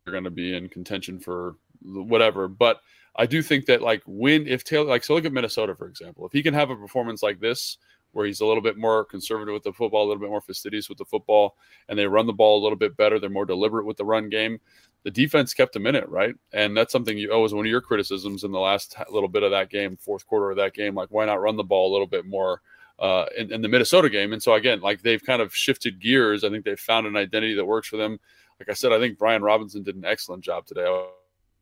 they're 0.06 0.14
going 0.14 0.24
to 0.24 0.30
be 0.30 0.56
in 0.56 0.70
contention 0.70 1.20
for 1.20 1.56
whatever, 1.82 2.48
but 2.48 2.82
I 3.16 3.26
do 3.26 3.42
think 3.42 3.66
that 3.66 3.82
like 3.82 4.04
when 4.06 4.48
if 4.48 4.64
Taylor 4.64 4.86
like 4.86 5.04
so 5.04 5.14
look 5.14 5.26
at 5.26 5.34
Minnesota 5.34 5.76
for 5.76 5.88
example, 5.88 6.26
if 6.26 6.34
he 6.34 6.44
can 6.44 6.54
have 6.54 6.70
a 6.70 6.76
performance 6.76 7.24
like 7.24 7.40
this 7.40 7.78
where 8.12 8.26
he's 8.26 8.40
a 8.40 8.46
little 8.46 8.62
bit 8.62 8.78
more 8.78 9.04
conservative 9.04 9.54
with 9.54 9.64
the 9.64 9.74
football, 9.74 10.06
a 10.06 10.08
little 10.08 10.22
bit 10.22 10.30
more 10.30 10.42
fastidious 10.42 10.88
with 10.88 10.98
the 10.98 11.06
football, 11.06 11.58
and 11.90 12.00
they 12.00 12.08
run 12.08 12.28
the 12.28 12.34
ball 12.34 12.62
a 12.62 12.64
little 12.64 12.78
bit 12.78 12.96
better, 12.96 13.20
they're 13.20 13.30
more 13.30 13.46
deliberate 13.46 13.86
with 13.86 13.98
the 13.98 14.06
run 14.06 14.30
game. 14.30 14.60
The 15.04 15.12
defense 15.12 15.54
kept 15.54 15.76
him 15.76 15.86
in 15.86 15.96
it, 15.96 16.10
right? 16.10 16.34
And 16.52 16.76
that's 16.76 16.92
something 16.92 17.18
you 17.18 17.32
always 17.32 17.54
one 17.54 17.66
of 17.66 17.70
your 17.70 17.82
criticisms 17.82 18.44
in 18.44 18.52
the 18.52 18.60
last 18.60 18.96
little 19.12 19.30
bit 19.30 19.44
of 19.44 19.52
that 19.52 19.70
game, 19.70 19.98
fourth 19.98 20.26
quarter 20.26 20.50
of 20.50 20.58
that 20.58 20.74
game. 20.74 20.96
Like, 20.96 21.10
why 21.12 21.26
not 21.26 21.42
run 21.42 21.58
the 21.58 21.64
ball 21.64 21.92
a 21.92 21.94
little 21.94 22.08
bit 22.08 22.26
more? 22.26 22.62
uh, 23.00 23.26
in, 23.38 23.52
in 23.52 23.62
the 23.62 23.68
Minnesota 23.68 24.10
game. 24.10 24.34
And 24.34 24.42
so 24.42 24.54
again, 24.54 24.82
like 24.82 25.02
they've 25.02 25.24
kind 25.24 25.42
of 25.42 25.54
shifted 25.56 26.00
gears. 26.00 26.44
I 26.44 26.50
think 26.50 26.66
they've 26.66 26.80
found 26.80 27.08
an 27.08 27.16
identity 27.16 27.56
that 27.56 27.66
works 27.66 27.88
for 27.88 27.98
them. 27.98 28.20
Like 28.60 28.70
I 28.70 28.74
said, 28.74 28.94
I 28.94 29.00
think 29.00 29.18
Brian 29.18 29.42
Robinson 29.42 29.84
did 29.84 29.96
an 29.96 30.06
excellent 30.06 30.44
job 30.44 30.66
today 30.66 30.86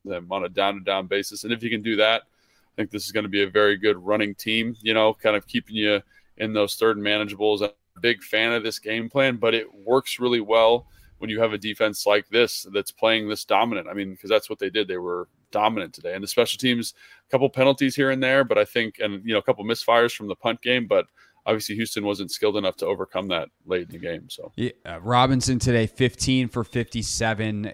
them 0.06 0.28
on 0.32 0.46
a 0.46 0.50
down 0.50 0.76
to 0.76 0.80
down 0.82 1.08
basis. 1.08 1.44
And 1.44 1.54
if 1.54 1.64
you 1.64 1.70
can 1.70 1.82
do 1.82 1.96
that, 1.98 2.24
I 2.24 2.76
think 2.76 2.92
this 2.92 3.06
is 3.06 3.12
going 3.12 3.24
to 3.24 3.30
be 3.30 3.44
a 3.44 3.50
very 3.50 3.78
good 3.78 3.98
running 4.04 4.36
team, 4.36 4.76
you 4.82 4.94
know, 4.94 5.14
kind 5.14 5.36
of 5.36 5.48
keeping 5.48 5.76
you 5.76 6.02
in 6.38 6.54
those 6.54 6.76
third 6.76 6.98
and 6.98 7.06
manageables. 7.06 7.62
I'm 7.62 7.70
a 7.96 8.00
big 8.00 8.24
fan 8.24 8.52
of 8.52 8.64
this 8.64 8.80
game 8.80 9.10
plan, 9.10 9.38
but 9.38 9.54
it 9.54 9.68
works 9.74 10.20
really 10.20 10.42
well 10.42 10.88
when 11.20 11.30
you 11.30 11.40
have 11.40 11.54
a 11.54 11.58
defense 11.58 12.06
like 12.06 12.28
this 12.30 12.66
that's 12.74 12.92
playing 12.92 13.30
this 13.30 13.46
dominant. 13.46 13.88
I 13.88 13.94
mean, 13.94 14.12
because 14.12 14.30
that's 14.30 14.50
what 14.50 14.60
they 14.60 14.70
did. 14.70 14.88
They 14.88 14.98
were 14.98 15.28
dominant 15.52 15.94
today. 15.94 16.16
And 16.16 16.24
the 16.24 16.28
special 16.28 16.58
teams, 16.58 16.96
a 17.28 17.32
couple 17.32 17.48
penalties 17.50 17.96
here 17.96 18.10
and 18.10 18.22
there, 18.22 18.44
but 18.44 18.58
I 18.58 18.66
think, 18.66 19.00
and, 19.00 19.24
you 19.24 19.34
know, 19.34 19.40
a 19.40 19.44
couple 19.44 19.64
misfires 19.64 20.16
from 20.16 20.28
the 20.28 20.36
punt 20.36 20.62
game, 20.62 20.88
but 20.88 21.06
obviously 21.46 21.76
Houston 21.76 22.06
wasn't 22.06 22.32
skilled 22.32 22.58
enough 22.58 22.78
to 22.78 22.86
overcome 22.86 23.28
that 23.28 23.50
late 23.66 23.84
in 23.84 23.90
the 23.90 23.98
game. 23.98 24.30
So 24.30 24.52
Yeah, 24.56 24.72
uh, 24.86 25.00
Robinson 25.02 25.60
today, 25.60 25.88
15 25.88 26.48
for 26.48 26.64
57. 26.64 27.74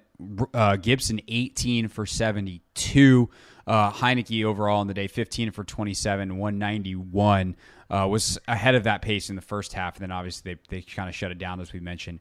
Uh, 0.54 0.76
Gibson, 0.78 1.22
18 1.28 1.88
for 1.88 2.06
72. 2.06 3.30
Uh, 3.68 3.92
Heinicke 3.92 4.44
overall 4.46 4.82
in 4.82 4.88
the 4.88 4.94
day, 4.94 5.08
15 5.08 5.52
for 5.52 5.64
27, 5.64 6.38
191. 6.38 7.56
Uh, 7.92 8.08
was 8.08 8.38
ahead 8.48 8.76
of 8.76 8.84
that 8.84 9.02
pace 9.02 9.30
in 9.30 9.36
the 9.36 9.42
first 9.42 9.74
half, 9.74 9.96
and 9.96 10.04
then 10.04 10.12
obviously 10.12 10.54
they, 10.54 10.78
they 10.78 10.82
kind 10.82 11.10
of 11.10 11.16
shut 11.16 11.32
it 11.32 11.38
down, 11.38 11.60
as 11.60 11.74
we 11.74 11.80
mentioned, 11.80 12.20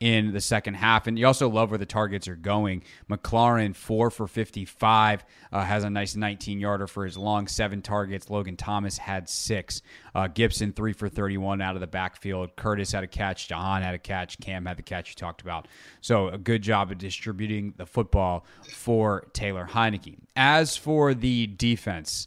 in 0.00 0.32
the 0.32 0.40
second 0.40 0.74
half. 0.74 1.06
And 1.06 1.18
you 1.18 1.26
also 1.26 1.48
love 1.48 1.70
where 1.70 1.78
the 1.78 1.84
targets 1.84 2.26
are 2.26 2.34
going. 2.34 2.82
McLaurin, 3.10 3.76
4 3.76 4.10
for 4.10 4.26
55, 4.26 5.24
uh, 5.52 5.62
has 5.62 5.84
a 5.84 5.90
nice 5.90 6.16
19 6.16 6.58
yarder 6.58 6.86
for 6.86 7.04
his 7.04 7.18
long, 7.18 7.46
seven 7.46 7.82
targets. 7.82 8.30
Logan 8.30 8.56
Thomas 8.56 8.96
had 8.96 9.28
six. 9.28 9.82
Uh, 10.14 10.26
Gibson, 10.26 10.72
3 10.72 10.94
for 10.94 11.10
31 11.10 11.60
out 11.60 11.74
of 11.74 11.80
the 11.80 11.86
backfield. 11.86 12.56
Curtis 12.56 12.92
had 12.92 13.04
a 13.04 13.06
catch. 13.06 13.48
Jahan 13.48 13.82
had 13.82 13.94
a 13.94 13.98
catch. 13.98 14.40
Cam 14.40 14.64
had 14.64 14.78
the 14.78 14.82
catch 14.82 15.10
you 15.10 15.14
talked 15.16 15.42
about. 15.42 15.68
So 16.00 16.28
a 16.28 16.38
good 16.38 16.62
job 16.62 16.90
of 16.90 16.96
distributing 16.96 17.74
the 17.76 17.86
football 17.86 18.46
for 18.72 19.28
Taylor 19.34 19.68
Heinicke. 19.70 20.16
As 20.34 20.78
for 20.78 21.12
the 21.12 21.46
defense, 21.46 22.26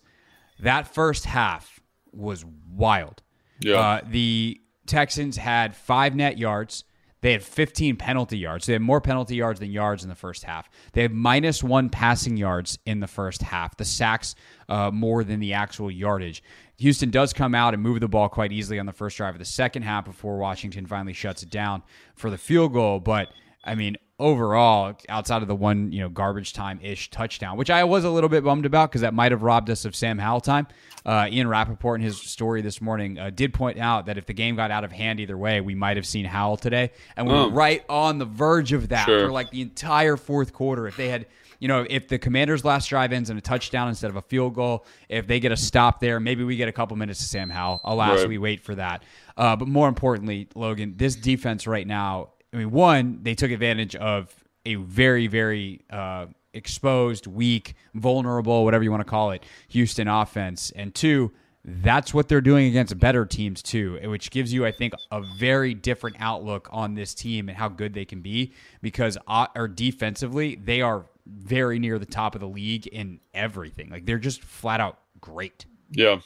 that 0.60 0.94
first 0.94 1.25
half 1.25 1.80
was 2.12 2.46
wild. 2.72 3.24
Yeah. 3.60 3.80
Uh, 3.80 4.01
the 4.08 4.62
Texans 4.86 5.38
had 5.38 5.75
five 5.75 6.15
net 6.15 6.38
yards. 6.38 6.84
They 7.24 7.32
had 7.32 7.42
15 7.42 7.96
penalty 7.96 8.38
yards. 8.38 8.65
They 8.65 8.74
had 8.74 8.82
more 8.82 9.00
penalty 9.00 9.38
yards 9.38 9.62
than 9.62 9.72
yards 9.72 10.03
in 10.03 10.10
the 10.10 10.15
first 10.15 10.44
half. 10.44 10.70
They 10.92 11.03
had 11.03 11.13
minus 11.13 11.63
one 11.63 11.89
passing 11.89 12.36
yards 12.36 12.77
in 12.86 13.00
the 13.00 13.08
first 13.08 13.42
half. 13.44 13.77
The 13.77 13.86
sacks 13.86 14.36
uh, 14.68 14.92
more 14.92 15.24
than 15.24 15.39
the 15.39 15.53
actual 15.53 15.89
yardage. 15.89 16.44
Houston 16.80 17.12
does 17.12 17.32
come 17.32 17.56
out 17.56 17.74
and 17.74 17.82
move 17.82 18.01
the 18.01 18.10
ball 18.10 18.27
quite 18.27 18.51
easily 18.51 18.77
on 18.77 18.86
the 18.86 18.92
first 18.92 19.15
drive 19.15 19.36
of 19.36 19.39
the 19.39 19.46
second 19.46 19.84
half 19.84 20.03
before 20.03 20.38
Washington 20.38 20.86
finally 20.86 21.13
shuts 21.13 21.44
it 21.44 21.50
down 21.50 21.82
for 22.13 22.30
the 22.30 22.38
field 22.38 22.74
goal. 22.74 23.00
But 23.00 23.30
I 23.63 23.75
mean, 23.75 23.96
overall, 24.20 24.96
outside 25.10 25.41
of 25.41 25.48
the 25.48 25.55
one, 25.55 25.91
you 25.91 26.00
know, 26.00 26.10
garbage 26.10 26.53
time 26.53 26.79
ish 26.82 27.10
touchdown, 27.10 27.58
which 27.58 27.70
I 27.70 27.84
was 27.84 28.03
a 28.03 28.10
little 28.10 28.29
bit 28.29 28.43
bummed 28.43 28.65
about 28.65 28.89
because 28.89 29.01
that 29.01 29.13
might 29.13 29.32
have 29.32 29.43
robbed 29.43 29.70
us 29.70 29.86
of 29.86 29.96
Sam 29.96 30.17
Howell 30.17 30.41
time. 30.41 30.67
Uh, 31.05 31.27
Ian 31.29 31.48
Rapoport 31.48 32.00
in 32.00 32.05
his 32.05 32.17
story 32.22 32.62
this 32.62 32.79
morning 32.82 33.20
uh, 33.20 33.29
did 33.29 33.53
point 33.53 33.77
out 33.77 34.05
that 34.05 34.17
if 34.17 34.25
the 34.25 34.34
game 34.34 34.55
got 34.55 34.72
out 34.72 34.84
of 34.84 34.91
hand 34.91 35.20
either 35.20 35.38
way, 35.38 35.60
we 35.62 35.75
might 35.75 35.98
have 35.98 36.05
seen 36.05 36.25
Howell 36.25 36.58
today. 36.58 36.91
And 37.17 37.27
we 37.27 37.34
were 37.34 37.39
Oh. 37.41 37.51
right 37.51 37.84
on 37.89 38.20
the 38.20 38.25
verge 38.25 38.72
of 38.72 38.89
that 38.89 39.05
Sure. 39.05 39.25
for 39.27 39.32
like 39.32 39.50
the 39.51 39.62
entire 39.62 40.15
fourth 40.15 40.53
quarter. 40.53 40.88
If 40.88 40.96
they 40.96 41.10
had, 41.10 41.25
you 41.60 41.67
know, 41.67 41.86
if 41.89 42.08
the 42.08 42.17
Commanders' 42.20 42.63
last 42.63 42.88
drive 42.88 43.12
ends 43.12 43.29
in 43.29 43.38
a 43.38 43.41
touchdown 43.41 43.89
instead 43.89 44.12
of 44.12 44.15
a 44.15 44.22
field 44.22 44.53
goal, 44.53 44.86
if 45.10 45.27
they 45.27 45.41
get 45.41 45.51
a 45.51 45.58
stop 45.58 46.00
there, 46.00 46.20
maybe 46.22 46.43
we 46.46 46.55
get 46.55 46.70
a 46.70 46.74
couple 46.74 46.96
minutes 46.96 47.20
to 47.20 47.25
Sam 47.25 47.50
Howell. 47.50 47.82
Alas, 47.84 48.20
Right. 48.20 48.29
we 48.29 48.38
wait 48.38 48.62
for 48.62 48.75
that. 48.75 49.03
Uh, 49.36 49.55
but 49.58 49.67
more 49.67 49.89
importantly, 49.89 50.48
Logan, 50.55 50.93
this 50.96 51.15
defense 51.15 51.65
right 51.67 51.88
now, 51.88 52.29
I 52.53 52.57
mean, 52.57 52.72
one, 52.72 53.19
they 53.24 53.36
took 53.36 53.51
advantage 53.51 53.95
of 53.95 54.33
a 54.65 54.75
very, 54.75 55.27
very 55.27 55.81
uh, 55.89 56.27
exposed, 56.53 57.27
weak, 57.27 57.75
vulnerable, 57.95 58.63
whatever 58.63 58.83
you 58.83 58.91
want 58.91 59.01
to 59.01 59.10
call 59.10 59.31
it, 59.31 59.43
Houston 59.69 60.07
offense. 60.07 60.72
And 60.75 60.93
two, 60.93 61.31
that's 61.65 62.13
what 62.13 62.27
they're 62.27 62.41
doing 62.41 62.67
against 62.67 62.98
better 63.00 63.25
teams 63.25 63.62
too, 63.62 64.00
which 64.03 64.31
gives 64.31 64.53
you, 64.53 64.65
I 64.65 64.72
think, 64.72 64.93
a 65.12 65.22
very 65.39 65.74
different 65.74 66.17
outlook 66.19 66.67
on 66.72 66.93
this 66.93 67.13
team 67.13 67.50
and 67.50 67.57
how 67.57 67.69
good 67.69 67.93
they 67.93 68.05
can 68.05 68.22
be. 68.22 68.53
Because, 68.81 69.17
uh, 69.27 69.48
or 69.55 69.67
defensively, 69.67 70.55
they 70.55 70.81
are 70.81 71.05
very 71.25 71.79
near 71.79 71.98
the 72.00 72.05
top 72.05 72.36
of 72.36 72.41
the 72.41 72.48
league 72.48 72.88
in 72.88 73.19
everything. 73.33 73.89
Like 73.89 74.05
they're 74.05 74.17
just 74.17 74.43
flat 74.43 74.79
out 74.79 75.00
great. 75.22 75.65
Yeah. 75.89 76.19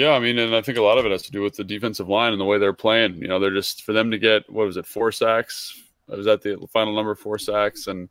Yeah, 0.00 0.12
I 0.12 0.18
mean, 0.18 0.38
and 0.38 0.56
I 0.56 0.62
think 0.62 0.78
a 0.78 0.82
lot 0.82 0.96
of 0.96 1.04
it 1.04 1.12
has 1.12 1.24
to 1.24 1.30
do 1.30 1.42
with 1.42 1.56
the 1.56 1.62
defensive 1.62 2.08
line 2.08 2.32
and 2.32 2.40
the 2.40 2.46
way 2.46 2.56
they're 2.56 2.72
playing. 2.72 3.16
You 3.16 3.28
know, 3.28 3.38
they're 3.38 3.50
just 3.50 3.82
for 3.82 3.92
them 3.92 4.10
to 4.12 4.18
get 4.18 4.48
what 4.48 4.64
was 4.64 4.78
it, 4.78 4.86
four 4.86 5.12
sacks? 5.12 5.78
Was 6.08 6.24
that 6.24 6.40
the 6.40 6.66
final 6.72 6.96
number, 6.96 7.14
four 7.14 7.36
sacks? 7.36 7.86
And 7.86 8.08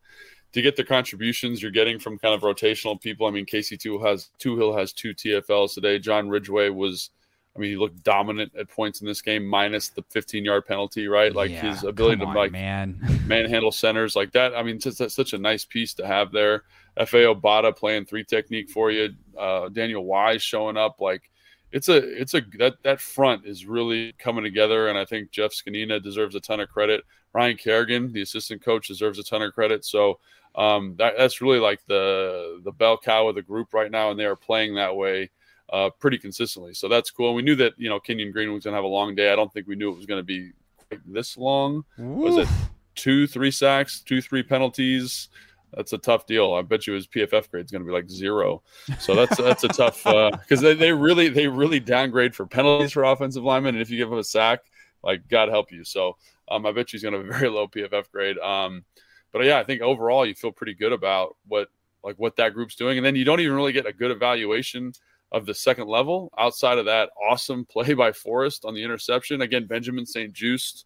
to 0.51 0.61
get 0.61 0.75
the 0.75 0.83
contributions 0.83 1.63
you're 1.63 1.71
getting 1.71 1.97
from 1.97 2.19
kind 2.19 2.35
of 2.35 2.41
rotational 2.41 3.01
people. 3.01 3.25
I 3.25 3.31
mean, 3.31 3.43
Casey 3.43 3.75
Two 3.75 3.97
has 4.03 4.29
Toohill 4.37 4.77
has 4.77 4.93
two 4.93 5.15
TFLs 5.15 5.73
today. 5.73 5.97
John 5.97 6.29
Ridgeway 6.29 6.69
was, 6.69 7.09
I 7.55 7.59
mean, 7.59 7.71
he 7.71 7.75
looked 7.75 8.03
dominant 8.03 8.51
at 8.55 8.69
points 8.69 9.01
in 9.01 9.07
this 9.07 9.23
game, 9.23 9.43
minus 9.43 9.89
the 9.89 10.03
15 10.11 10.45
yard 10.45 10.67
penalty, 10.67 11.07
right? 11.07 11.33
Like 11.33 11.49
Yeah, 11.49 11.71
his 11.71 11.83
ability 11.83 12.17
come 12.17 12.25
to 12.25 12.29
on, 12.29 12.35
like 12.35 12.51
man. 12.51 12.99
manhandle 13.25 13.71
centers 13.71 14.15
like 14.15 14.31
that. 14.33 14.55
I 14.55 14.61
mean, 14.61 14.79
just 14.79 14.99
that's 14.99 15.15
such 15.15 15.33
a 15.33 15.39
nice 15.39 15.65
piece 15.65 15.95
to 15.95 16.05
have 16.05 16.31
there. 16.31 16.65
Fa 17.07 17.17
Obada 17.17 17.75
playing 17.75 18.05
three 18.05 18.23
technique 18.23 18.69
for 18.69 18.91
you. 18.91 19.09
Uh, 19.35 19.69
Daniel 19.69 20.05
Wise 20.05 20.43
showing 20.43 20.77
up. 20.77 21.01
Like 21.01 21.31
it's 21.71 21.89
a 21.89 21.97
it's 21.97 22.33
a 22.33 22.41
that 22.57 22.75
that 22.83 22.99
front 22.99 23.45
is 23.45 23.65
really 23.65 24.13
coming 24.17 24.43
together, 24.43 24.87
and 24.87 24.97
I 24.97 25.05
think 25.05 25.31
Jeff 25.31 25.51
Zgonina 25.51 26.01
deserves 26.01 26.35
a 26.35 26.39
ton 26.39 26.59
of 26.59 26.69
credit. 26.69 27.03
Ryan 27.33 27.57
Kerrigan, 27.57 28.11
the 28.11 28.21
assistant 28.21 28.63
coach, 28.63 28.87
deserves 28.87 29.19
a 29.19 29.23
ton 29.23 29.41
of 29.41 29.53
credit. 29.53 29.85
So 29.85 30.19
um, 30.55 30.95
that, 30.97 31.13
that's 31.17 31.41
really 31.41 31.59
like 31.59 31.79
the 31.87 32.61
the 32.63 32.71
bell 32.71 32.97
cow 32.97 33.27
of 33.27 33.35
the 33.35 33.41
group 33.41 33.73
right 33.73 33.91
now, 33.91 34.11
and 34.11 34.19
they 34.19 34.25
are 34.25 34.35
playing 34.35 34.75
that 34.75 34.95
way. 34.95 35.29
Uh, 35.71 35.91
pretty 35.99 36.17
consistently, 36.17 36.73
so 36.73 36.87
that's 36.87 37.11
cool. 37.11 37.27
And 37.27 37.35
we 37.35 37.43
knew 37.43 37.55
that 37.57 37.73
you 37.77 37.89
know 37.89 37.99
Kenyon 37.99 38.31
Green 38.31 38.51
was 38.51 38.63
going 38.63 38.71
to 38.71 38.77
have 38.77 38.83
a 38.83 38.87
long 38.87 39.13
day. 39.13 39.31
I 39.31 39.35
don't 39.35 39.53
think 39.53 39.67
we 39.67 39.75
knew 39.75 39.91
it 39.91 39.97
was 39.97 40.07
going 40.07 40.19
to 40.19 40.23
be 40.23 40.51
quite 40.75 40.99
this 41.05 41.37
long. 41.37 41.83
Was 41.99 42.37
it 42.37 42.47
two, 42.95 43.27
three 43.27 43.51
sacks, 43.51 44.01
two, 44.01 44.19
three 44.19 44.41
penalties? 44.41 45.29
That's 45.73 45.93
a 45.93 45.97
tough 45.97 46.25
deal. 46.25 46.53
I 46.53 46.61
bet 46.61 46.87
you 46.87 46.93
his 46.93 47.07
PFF 47.07 47.49
grade 47.51 47.65
is 47.65 47.71
going 47.71 47.83
to 47.83 47.85
be 47.85 47.93
like 47.93 48.09
zero. 48.09 48.63
So 48.99 49.15
that's 49.15 49.37
that's 49.37 49.63
a 49.63 49.67
tough 49.67 50.03
because 50.03 50.61
they, 50.61 50.73
they 50.73 50.91
really 50.91 51.29
they 51.29 51.47
really 51.47 51.79
downgrade 51.79 52.35
for 52.35 52.45
penalties 52.45 52.91
for 52.91 53.03
offensive 53.03 53.43
linemen, 53.43 53.75
and 53.75 53.81
if 53.81 53.89
you 53.89 53.97
give 53.97 54.11
him 54.11 54.17
a 54.17 54.23
sack, 54.23 54.61
like 55.03 55.27
God 55.29 55.49
help 55.49 55.71
you. 55.71 55.83
So 55.83 56.17
um, 56.49 56.65
I 56.65 56.71
bet 56.71 56.91
you 56.91 56.97
he's 56.97 57.03
going 57.03 57.13
to 57.13 57.19
have 57.19 57.27
a 57.27 57.37
very 57.37 57.49
low 57.49 57.67
PFF 57.67 58.11
grade. 58.11 58.37
Um, 58.39 58.83
but 59.31 59.45
yeah, 59.45 59.59
I 59.59 59.63
think 59.63 59.81
overall 59.81 60.25
you 60.25 60.33
feel 60.33 60.51
pretty 60.51 60.73
good 60.73 60.91
about 60.91 61.35
what 61.47 61.69
like 62.03 62.15
what 62.17 62.35
that 62.37 62.53
group's 62.53 62.75
doing, 62.75 62.97
and 62.97 63.05
then 63.05 63.15
you 63.15 63.25
don't 63.25 63.39
even 63.39 63.55
really 63.55 63.73
get 63.73 63.85
a 63.85 63.93
good 63.93 64.11
evaluation 64.11 64.93
of 65.31 65.45
the 65.45 65.53
second 65.53 65.87
level. 65.87 66.31
Outside 66.37 66.77
of 66.77 66.85
that, 66.85 67.09
awesome 67.29 67.65
play 67.71 67.93
by 67.93 68.11
Forrest 68.11 68.65
on 68.65 68.73
the 68.73 68.83
interception. 68.83 69.41
Again, 69.41 69.67
Benjamin 69.67 70.05
St-Juste. 70.05 70.85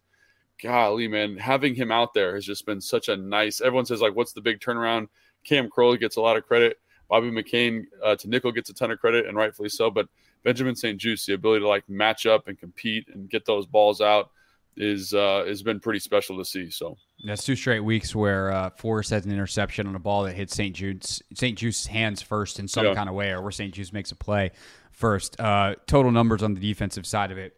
Golly, 0.62 1.08
man, 1.08 1.36
having 1.36 1.74
him 1.74 1.90
out 1.90 2.14
there 2.14 2.34
has 2.34 2.44
just 2.44 2.64
been 2.66 2.80
such 2.80 3.08
a 3.08 3.16
nice. 3.16 3.60
Everyone 3.60 3.86
says 3.86 4.00
like, 4.00 4.14
"What's 4.14 4.32
the 4.32 4.40
big 4.40 4.60
turnaround?" 4.60 5.08
Cam 5.44 5.68
Crowley 5.68 5.98
gets 5.98 6.16
a 6.16 6.20
lot 6.20 6.36
of 6.36 6.46
credit. 6.46 6.78
Bobby 7.08 7.30
McCain 7.30 7.84
uh, 8.02 8.16
to 8.16 8.28
nickel 8.28 8.50
gets 8.52 8.70
a 8.70 8.74
ton 8.74 8.90
of 8.90 8.98
credit, 8.98 9.26
and 9.26 9.36
rightfully 9.36 9.68
so. 9.68 9.90
But 9.90 10.08
Benjamin 10.42 10.74
St-Juste, 10.74 11.26
the 11.26 11.34
ability 11.34 11.60
to 11.60 11.68
like 11.68 11.88
match 11.88 12.26
up 12.26 12.48
and 12.48 12.58
compete 12.58 13.08
and 13.12 13.28
get 13.28 13.44
those 13.46 13.66
balls 13.66 14.00
out 14.00 14.30
is 14.76 15.14
uh, 15.14 15.44
has 15.46 15.62
been 15.62 15.80
pretty 15.80 16.00
special 16.00 16.36
to 16.38 16.44
see. 16.44 16.70
So 16.70 16.96
that's 17.24 17.44
two 17.44 17.56
straight 17.56 17.80
weeks 17.80 18.14
where 18.14 18.50
uh, 18.52 18.70
Forrest 18.70 19.10
has 19.10 19.24
an 19.24 19.32
interception 19.32 19.86
on 19.86 19.94
a 19.94 19.98
ball 19.98 20.24
that 20.24 20.34
hits 20.34 20.54
St-Juste's 20.54 21.22
St. 21.34 21.58
Jude's 21.58 21.86
hands 21.86 22.22
first 22.22 22.58
in 22.58 22.68
some 22.68 22.86
yeah. 22.86 22.94
kind 22.94 23.08
of 23.08 23.14
way, 23.14 23.30
or 23.30 23.42
where 23.42 23.52
St-Juste 23.52 23.92
makes 23.92 24.12
a 24.12 24.16
play 24.16 24.50
first. 24.92 25.38
Uh, 25.40 25.74
total 25.86 26.10
numbers 26.10 26.42
on 26.42 26.54
the 26.54 26.60
defensive 26.60 27.06
side 27.06 27.30
of 27.30 27.38
it, 27.38 27.56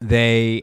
they 0.00 0.62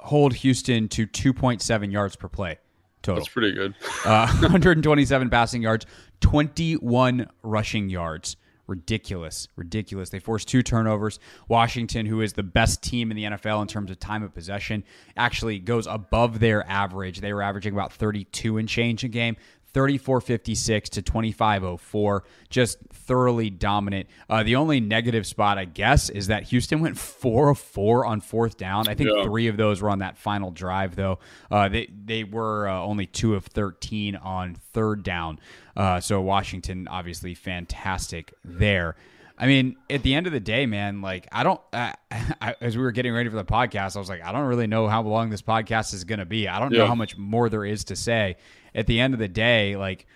hold 0.00 0.34
Houston 0.34 0.88
to 0.88 1.06
2.7 1.06 1.92
yards 1.92 2.16
per 2.16 2.28
play 2.28 2.58
total. 3.06 3.20
That's 3.20 3.32
pretty 3.32 3.52
good. 3.52 3.74
uh, 4.04 4.26
127 4.26 5.30
passing 5.30 5.62
yards, 5.62 5.86
21 6.20 7.28
rushing 7.42 7.88
yards. 7.88 8.36
Ridiculous, 8.66 9.46
ridiculous. 9.54 10.10
They 10.10 10.18
forced 10.18 10.48
two 10.48 10.60
turnovers. 10.60 11.20
Washington, 11.46 12.04
who 12.04 12.20
is 12.20 12.32
the 12.32 12.42
best 12.42 12.82
team 12.82 13.12
in 13.12 13.16
the 13.16 13.22
NFL 13.22 13.62
in 13.62 13.68
terms 13.68 13.92
of 13.92 14.00
time 14.00 14.24
of 14.24 14.34
possession, 14.34 14.82
actually 15.16 15.60
goes 15.60 15.86
above 15.86 16.40
their 16.40 16.68
average. 16.68 17.20
They 17.20 17.32
were 17.32 17.42
averaging 17.42 17.74
about 17.74 17.92
32 17.92 18.58
and 18.58 18.68
change 18.68 19.04
a 19.04 19.08
game. 19.08 19.36
3456 19.76 20.88
to 20.88 21.02
2504. 21.02 22.24
Just 22.48 22.78
thoroughly 22.88 23.50
dominant. 23.50 24.08
Uh, 24.30 24.42
the 24.42 24.56
only 24.56 24.80
negative 24.80 25.26
spot, 25.26 25.58
I 25.58 25.66
guess, 25.66 26.08
is 26.08 26.28
that 26.28 26.44
Houston 26.44 26.80
went 26.80 26.96
4 26.96 27.50
of 27.50 27.58
4 27.58 28.06
on 28.06 28.22
fourth 28.22 28.56
down. 28.56 28.88
I 28.88 28.94
think 28.94 29.10
yeah. 29.14 29.24
three 29.24 29.48
of 29.48 29.58
those 29.58 29.82
were 29.82 29.90
on 29.90 29.98
that 29.98 30.16
final 30.16 30.50
drive, 30.50 30.96
though. 30.96 31.18
Uh, 31.50 31.68
they, 31.68 31.90
they 32.06 32.24
were 32.24 32.66
uh, 32.66 32.80
only 32.80 33.04
2 33.04 33.34
of 33.34 33.44
13 33.44 34.16
on 34.16 34.54
third 34.54 35.02
down. 35.02 35.38
Uh, 35.76 36.00
so 36.00 36.22
Washington, 36.22 36.88
obviously, 36.88 37.34
fantastic 37.34 38.32
there. 38.42 38.96
I 39.38 39.46
mean, 39.46 39.76
at 39.90 40.02
the 40.02 40.14
end 40.14 40.26
of 40.26 40.32
the 40.32 40.40
day, 40.40 40.66
man, 40.66 41.02
like 41.02 41.28
I 41.30 41.42
don't. 41.42 41.60
Uh, 41.72 41.92
I, 42.10 42.54
as 42.60 42.76
we 42.76 42.82
were 42.82 42.92
getting 42.92 43.12
ready 43.12 43.28
for 43.28 43.36
the 43.36 43.44
podcast, 43.44 43.96
I 43.96 43.98
was 43.98 44.08
like, 44.08 44.22
I 44.22 44.32
don't 44.32 44.46
really 44.46 44.66
know 44.66 44.88
how 44.88 45.02
long 45.02 45.30
this 45.30 45.42
podcast 45.42 45.94
is 45.94 46.04
going 46.04 46.18
to 46.18 46.24
be. 46.24 46.48
I 46.48 46.58
don't 46.58 46.72
yeah. 46.72 46.80
know 46.80 46.86
how 46.86 46.94
much 46.94 47.16
more 47.16 47.48
there 47.48 47.64
is 47.64 47.84
to 47.84 47.96
say 47.96 48.36
at 48.74 48.86
the 48.86 49.00
end 49.00 49.14
of 49.14 49.20
the 49.20 49.28
day, 49.28 49.76
like 49.76 50.06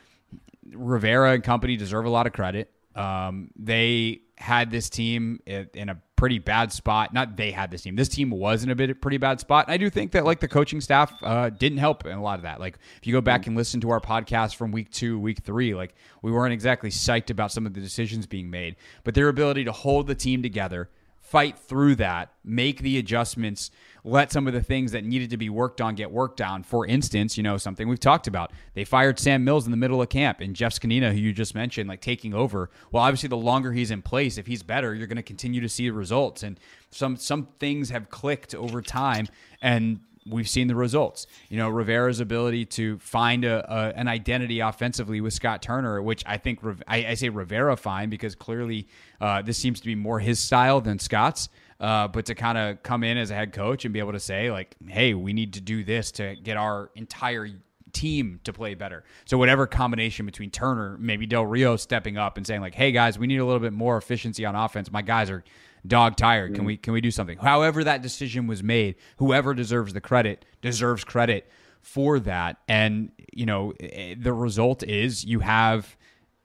Rivera 0.72 1.32
and 1.32 1.42
company 1.42 1.76
deserve 1.76 2.04
a 2.04 2.10
lot 2.10 2.26
of 2.26 2.32
credit. 2.32 2.70
Um, 2.94 3.50
they 3.56 4.22
had 4.36 4.70
this 4.70 4.88
team 4.90 5.40
in 5.46 5.88
a 5.88 6.00
pretty 6.20 6.38
bad 6.38 6.70
spot. 6.70 7.14
Not 7.14 7.38
they 7.38 7.50
had 7.50 7.70
this 7.70 7.80
team. 7.80 7.96
This 7.96 8.10
team 8.10 8.28
was 8.28 8.62
in 8.62 8.68
a 8.68 8.74
bit 8.74 9.00
pretty 9.00 9.16
bad 9.16 9.40
spot. 9.40 9.64
And 9.64 9.72
I 9.72 9.78
do 9.78 9.88
think 9.88 10.12
that 10.12 10.26
like 10.26 10.38
the 10.38 10.48
coaching 10.48 10.82
staff 10.82 11.10
uh, 11.22 11.48
didn't 11.48 11.78
help 11.78 12.04
in 12.04 12.12
a 12.12 12.22
lot 12.22 12.38
of 12.38 12.42
that. 12.42 12.60
Like 12.60 12.78
if 12.98 13.06
you 13.06 13.14
go 13.14 13.22
back 13.22 13.46
and 13.46 13.56
listen 13.56 13.80
to 13.80 13.88
our 13.88 14.00
podcast 14.00 14.56
from 14.56 14.70
week 14.70 14.90
two, 14.90 15.18
week 15.18 15.38
three, 15.42 15.74
like 15.74 15.94
we 16.20 16.30
weren't 16.30 16.52
exactly 16.52 16.90
psyched 16.90 17.30
about 17.30 17.52
some 17.52 17.64
of 17.64 17.72
the 17.72 17.80
decisions 17.80 18.26
being 18.26 18.50
made, 18.50 18.76
but 19.02 19.14
their 19.14 19.28
ability 19.28 19.64
to 19.64 19.72
hold 19.72 20.08
the 20.08 20.14
team 20.14 20.42
together 20.42 20.90
fight 21.30 21.56
through 21.56 21.94
that, 21.94 22.32
make 22.42 22.80
the 22.80 22.98
adjustments, 22.98 23.70
let 24.02 24.32
some 24.32 24.48
of 24.48 24.52
the 24.52 24.62
things 24.62 24.90
that 24.90 25.04
needed 25.04 25.30
to 25.30 25.36
be 25.36 25.48
worked 25.48 25.80
on 25.80 25.94
get 25.94 26.10
worked 26.10 26.40
on. 26.40 26.64
For 26.64 26.84
instance, 26.84 27.36
you 27.36 27.44
know, 27.44 27.56
something 27.56 27.88
we've 27.88 28.00
talked 28.00 28.26
about. 28.26 28.50
They 28.74 28.84
fired 28.84 29.20
Sam 29.20 29.44
Mills 29.44 29.64
in 29.64 29.70
the 29.70 29.76
middle 29.76 30.02
of 30.02 30.08
camp 30.08 30.40
and 30.40 30.56
Jeff 30.56 30.72
Zgonina, 30.72 31.12
who 31.12 31.18
you 31.18 31.32
just 31.32 31.54
mentioned, 31.54 31.88
like 31.88 32.00
taking 32.00 32.34
over. 32.34 32.68
Well, 32.90 33.04
obviously 33.04 33.28
the 33.28 33.36
longer 33.36 33.72
he's 33.72 33.92
in 33.92 34.02
place, 34.02 34.38
if 34.38 34.48
he's 34.48 34.64
better, 34.64 34.92
you're 34.92 35.06
going 35.06 35.18
to 35.18 35.22
continue 35.22 35.60
to 35.60 35.68
see 35.68 35.88
results. 35.90 36.42
And 36.42 36.58
some 36.90 37.16
some 37.16 37.46
things 37.60 37.90
have 37.90 38.10
clicked 38.10 38.52
over 38.52 38.82
time 38.82 39.28
and 39.62 40.00
we've 40.26 40.48
seen 40.48 40.68
the 40.68 40.74
results. 40.74 41.26
You 41.48 41.56
know, 41.56 41.68
Rivera's 41.68 42.20
ability 42.20 42.66
to 42.66 42.98
find 42.98 43.44
a, 43.44 43.72
a, 43.72 43.92
an 43.96 44.08
identity 44.08 44.60
offensively 44.60 45.20
with 45.20 45.32
Scott 45.32 45.62
Turner, 45.62 46.02
which 46.02 46.22
I 46.26 46.36
think 46.36 46.60
I, 46.86 47.06
I 47.06 47.14
say 47.14 47.28
Rivera 47.28 47.76
fine 47.76 48.10
because 48.10 48.34
clearly 48.34 48.88
uh, 49.20 49.42
this 49.42 49.58
seems 49.58 49.80
to 49.80 49.86
be 49.86 49.94
more 49.94 50.20
his 50.20 50.38
style 50.38 50.80
than 50.80 50.98
Scott's. 50.98 51.48
Uh, 51.78 52.06
but 52.06 52.26
to 52.26 52.34
kind 52.34 52.58
of 52.58 52.82
come 52.82 53.02
in 53.02 53.16
as 53.16 53.30
a 53.30 53.34
head 53.34 53.54
coach 53.54 53.86
and 53.86 53.94
be 53.94 54.00
able 54.00 54.12
to 54.12 54.20
say 54.20 54.50
like, 54.50 54.76
"Hey, 54.86 55.14
we 55.14 55.32
need 55.32 55.54
to 55.54 55.62
do 55.62 55.82
this 55.82 56.12
to 56.12 56.36
get 56.36 56.58
our 56.58 56.90
entire 56.94 57.48
team 57.92 58.40
to 58.44 58.52
play 58.52 58.74
better." 58.74 59.04
So 59.24 59.38
whatever 59.38 59.66
combination 59.66 60.26
between 60.26 60.50
Turner, 60.50 60.96
maybe 60.98 61.26
Del 61.26 61.46
Rio 61.46 61.76
stepping 61.76 62.16
up 62.16 62.36
and 62.36 62.46
saying 62.46 62.60
like, 62.60 62.74
"Hey 62.74 62.92
guys, 62.92 63.18
we 63.18 63.26
need 63.26 63.38
a 63.38 63.44
little 63.44 63.60
bit 63.60 63.72
more 63.72 63.96
efficiency 63.96 64.44
on 64.44 64.54
offense. 64.54 64.90
My 64.90 65.02
guys 65.02 65.30
are 65.30 65.44
dog 65.86 66.16
tired. 66.16 66.54
Can 66.54 66.64
mm. 66.64 66.68
we 66.68 66.76
can 66.76 66.92
we 66.92 67.00
do 67.00 67.10
something? 67.10 67.38
However 67.38 67.84
that 67.84 68.02
decision 68.02 68.46
was 68.46 68.62
made, 68.62 68.96
whoever 69.16 69.54
deserves 69.54 69.92
the 69.92 70.00
credit 70.00 70.44
deserves 70.60 71.04
credit 71.04 71.48
for 71.80 72.20
that. 72.20 72.58
And 72.68 73.12
you 73.32 73.46
know, 73.46 73.72
eh, 73.80 74.14
the 74.18 74.32
result 74.32 74.82
is 74.82 75.24
you 75.24 75.40
have 75.40 75.96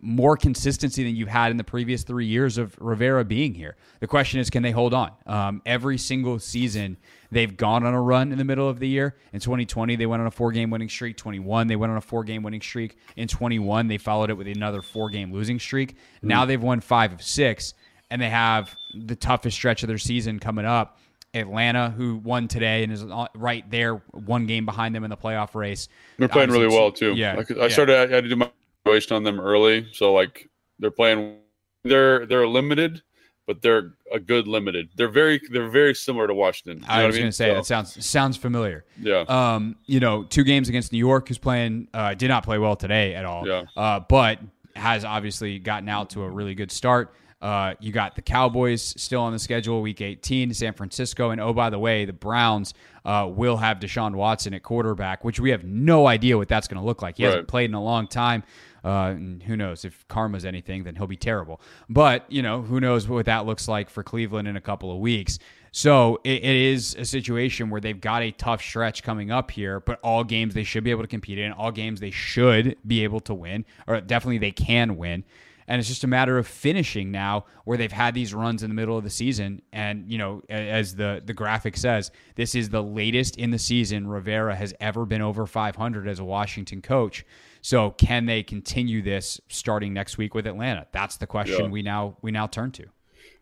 more 0.05 0.37
consistency 0.37 1.03
than 1.03 1.15
you've 1.15 1.27
had 1.27 1.49
in 1.49 1.57
the 1.57 1.63
previous 1.63 2.03
three 2.03 2.27
years 2.27 2.59
of 2.59 2.75
Rivera 2.79 3.25
being 3.25 3.55
here. 3.55 3.75
The 4.01 4.07
question 4.07 4.39
is, 4.39 4.51
can 4.51 4.61
they 4.61 4.69
hold 4.69 4.93
on? 4.93 5.11
Um, 5.25 5.63
every 5.65 5.97
single 5.97 6.37
season, 6.37 6.97
they've 7.31 7.57
gone 7.57 7.83
on 7.83 7.95
a 7.95 8.01
run 8.01 8.31
in 8.31 8.37
the 8.37 8.43
middle 8.43 8.69
of 8.69 8.79
the 8.79 8.87
year. 8.87 9.15
In 9.33 9.39
2020, 9.39 9.95
they 9.95 10.05
went 10.05 10.21
on 10.21 10.27
a 10.27 10.31
four 10.31 10.51
game 10.51 10.69
winning 10.69 10.89
streak. 10.89 11.17
21, 11.17 11.65
they 11.65 11.75
went 11.75 11.91
on 11.91 11.97
a 11.97 12.01
four 12.01 12.23
game 12.23 12.43
winning 12.43 12.61
streak. 12.61 12.97
In 13.15 13.27
21, 13.27 13.87
they 13.87 13.97
followed 13.97 14.29
it 14.29 14.35
with 14.35 14.47
another 14.47 14.83
four 14.83 15.09
game 15.09 15.33
losing 15.33 15.59
streak. 15.59 15.95
Mm-hmm. 15.95 16.27
Now 16.27 16.45
they've 16.45 16.61
won 16.61 16.81
five 16.81 17.11
of 17.11 17.23
six 17.23 17.73
and 18.11 18.21
they 18.21 18.29
have 18.29 18.75
the 18.93 19.15
toughest 19.15 19.57
stretch 19.57 19.81
of 19.81 19.87
their 19.87 19.97
season 19.97 20.39
coming 20.39 20.65
up. 20.65 20.99
Atlanta, 21.33 21.89
who 21.89 22.17
won 22.17 22.47
today 22.47 22.83
and 22.83 22.93
is 22.93 23.03
right 23.35 23.69
there, 23.69 23.95
one 24.11 24.45
game 24.45 24.65
behind 24.65 24.95
them 24.95 25.03
in 25.03 25.09
the 25.09 25.17
playoff 25.17 25.55
race. 25.55 25.89
They're 26.17 26.29
playing 26.29 26.49
Obviously, 26.49 26.67
really 26.67 26.77
well 26.79 26.91
too. 26.91 27.13
Yeah, 27.15 27.41
I, 27.59 27.63
I 27.63 27.67
started. 27.67 27.97
I 27.97 28.15
had 28.15 28.23
to 28.23 28.29
do 28.29 28.35
my 28.37 28.49
on 28.85 29.23
them 29.23 29.39
early, 29.39 29.87
so 29.93 30.13
like 30.13 30.49
they're 30.79 30.91
playing. 30.91 31.37
They're 31.83 32.25
they're 32.25 32.47
limited, 32.47 33.03
but 33.47 33.61
they're 33.61 33.93
a 34.11 34.19
good 34.19 34.47
limited. 34.47 34.89
They're 34.95 35.09
very 35.09 35.39
they're 35.51 35.69
very 35.69 35.93
similar 35.93 36.27
to 36.27 36.33
Washington. 36.33 36.81
You 36.81 36.87
I 36.89 37.05
was 37.05 37.15
going 37.15 37.29
to 37.29 37.31
say 37.31 37.49
so, 37.49 37.55
that 37.55 37.65
sounds 37.65 38.05
sounds 38.05 38.37
familiar. 38.37 38.85
Yeah. 38.99 39.25
Um, 39.27 39.75
you 39.85 39.99
know, 39.99 40.23
two 40.23 40.43
games 40.43 40.69
against 40.69 40.91
New 40.91 40.99
York, 40.99 41.27
who's 41.27 41.37
playing 41.37 41.87
uh, 41.93 42.13
did 42.13 42.27
not 42.27 42.43
play 42.43 42.57
well 42.57 42.75
today 42.75 43.15
at 43.15 43.25
all. 43.25 43.47
Yeah. 43.47 43.63
Uh, 43.75 43.99
but 43.99 44.39
has 44.75 45.05
obviously 45.05 45.59
gotten 45.59 45.87
out 45.87 46.09
to 46.11 46.23
a 46.23 46.29
really 46.29 46.55
good 46.55 46.71
start. 46.71 47.13
Uh, 47.41 47.75
you 47.79 47.91
got 47.91 48.15
the 48.15 48.21
Cowboys 48.21 48.81
still 48.81 49.21
on 49.21 49.31
the 49.31 49.39
schedule, 49.39 49.81
Week 49.81 50.01
18, 50.01 50.53
San 50.53 50.73
Francisco, 50.73 51.29
and 51.29 51.39
oh 51.39 51.53
by 51.53 51.69
the 51.69 51.77
way, 51.77 52.05
the 52.05 52.13
Browns 52.13 52.73
uh, 53.03 53.29
will 53.29 53.57
have 53.57 53.79
Deshaun 53.79 54.15
Watson 54.15 54.53
at 54.53 54.63
quarterback, 54.63 55.23
which 55.23 55.39
we 55.39 55.51
have 55.51 55.63
no 55.63 56.07
idea 56.07 56.37
what 56.37 56.47
that's 56.47 56.67
going 56.67 56.79
to 56.81 56.85
look 56.85 57.01
like. 57.01 57.17
He 57.17 57.23
right. 57.23 57.31
hasn't 57.31 57.47
played 57.47 57.69
in 57.69 57.75
a 57.75 57.83
long 57.83 58.07
time. 58.07 58.43
Uh, 58.85 59.09
and 59.15 59.41
who 59.41 59.57
knows 59.57 59.83
if 59.83 60.07
karma's 60.07 60.45
anything, 60.45 60.83
then 60.83 60.95
he'll 60.95 61.07
be 61.07 61.17
terrible. 61.17 61.59
But 61.89 62.31
you 62.31 62.43
know, 62.43 62.61
who 62.61 62.79
knows 62.79 63.07
what 63.07 63.25
that 63.25 63.47
looks 63.47 63.67
like 63.67 63.89
for 63.89 64.03
Cleveland 64.03 64.47
in 64.47 64.55
a 64.55 64.61
couple 64.61 64.91
of 64.91 64.99
weeks. 64.99 65.39
So 65.71 66.19
it, 66.23 66.43
it 66.43 66.55
is 66.55 66.95
a 66.95 67.03
situation 67.03 67.71
where 67.71 67.81
they've 67.81 67.99
got 67.99 68.21
a 68.21 68.31
tough 68.31 68.61
stretch 68.61 69.01
coming 69.01 69.31
up 69.31 69.49
here, 69.49 69.79
but 69.79 69.99
all 70.03 70.23
games 70.23 70.53
they 70.53 70.63
should 70.63 70.83
be 70.83 70.91
able 70.91 71.01
to 71.01 71.07
compete 71.07 71.39
in, 71.39 71.51
all 71.51 71.71
games 71.71 71.99
they 71.99 72.11
should 72.11 72.77
be 72.85 73.03
able 73.03 73.19
to 73.21 73.33
win, 73.33 73.65
or 73.87 73.99
definitely 73.99 74.37
they 74.37 74.51
can 74.51 74.97
win 74.97 75.23
and 75.67 75.79
it's 75.79 75.89
just 75.89 76.03
a 76.03 76.07
matter 76.07 76.37
of 76.37 76.47
finishing 76.47 77.11
now 77.11 77.45
where 77.63 77.77
they've 77.77 77.91
had 77.91 78.13
these 78.13 78.33
runs 78.33 78.63
in 78.63 78.69
the 78.69 78.75
middle 78.75 78.97
of 78.97 79.03
the 79.03 79.09
season 79.09 79.61
and 79.73 80.11
you 80.11 80.17
know 80.17 80.41
as 80.49 80.95
the 80.95 81.21
the 81.25 81.33
graphic 81.33 81.75
says 81.77 82.11
this 82.35 82.55
is 82.55 82.69
the 82.69 82.83
latest 82.83 83.37
in 83.37 83.51
the 83.51 83.59
season 83.59 84.07
Rivera 84.07 84.55
has 84.55 84.73
ever 84.79 85.05
been 85.05 85.21
over 85.21 85.45
500 85.45 86.07
as 86.07 86.19
a 86.19 86.23
Washington 86.23 86.81
coach 86.81 87.25
so 87.65 87.91
can 87.91 88.25
they 88.25 88.43
continue 88.43 89.01
this 89.01 89.41
starting 89.47 89.93
next 89.93 90.17
week 90.17 90.35
with 90.35 90.45
Atlanta 90.45 90.85
that's 90.91 91.17
the 91.17 91.27
question 91.27 91.65
yeah. 91.65 91.71
we 91.71 91.81
now 91.81 92.15
we 92.21 92.31
now 92.31 92.45
turn 92.45 92.71
to 92.71 92.85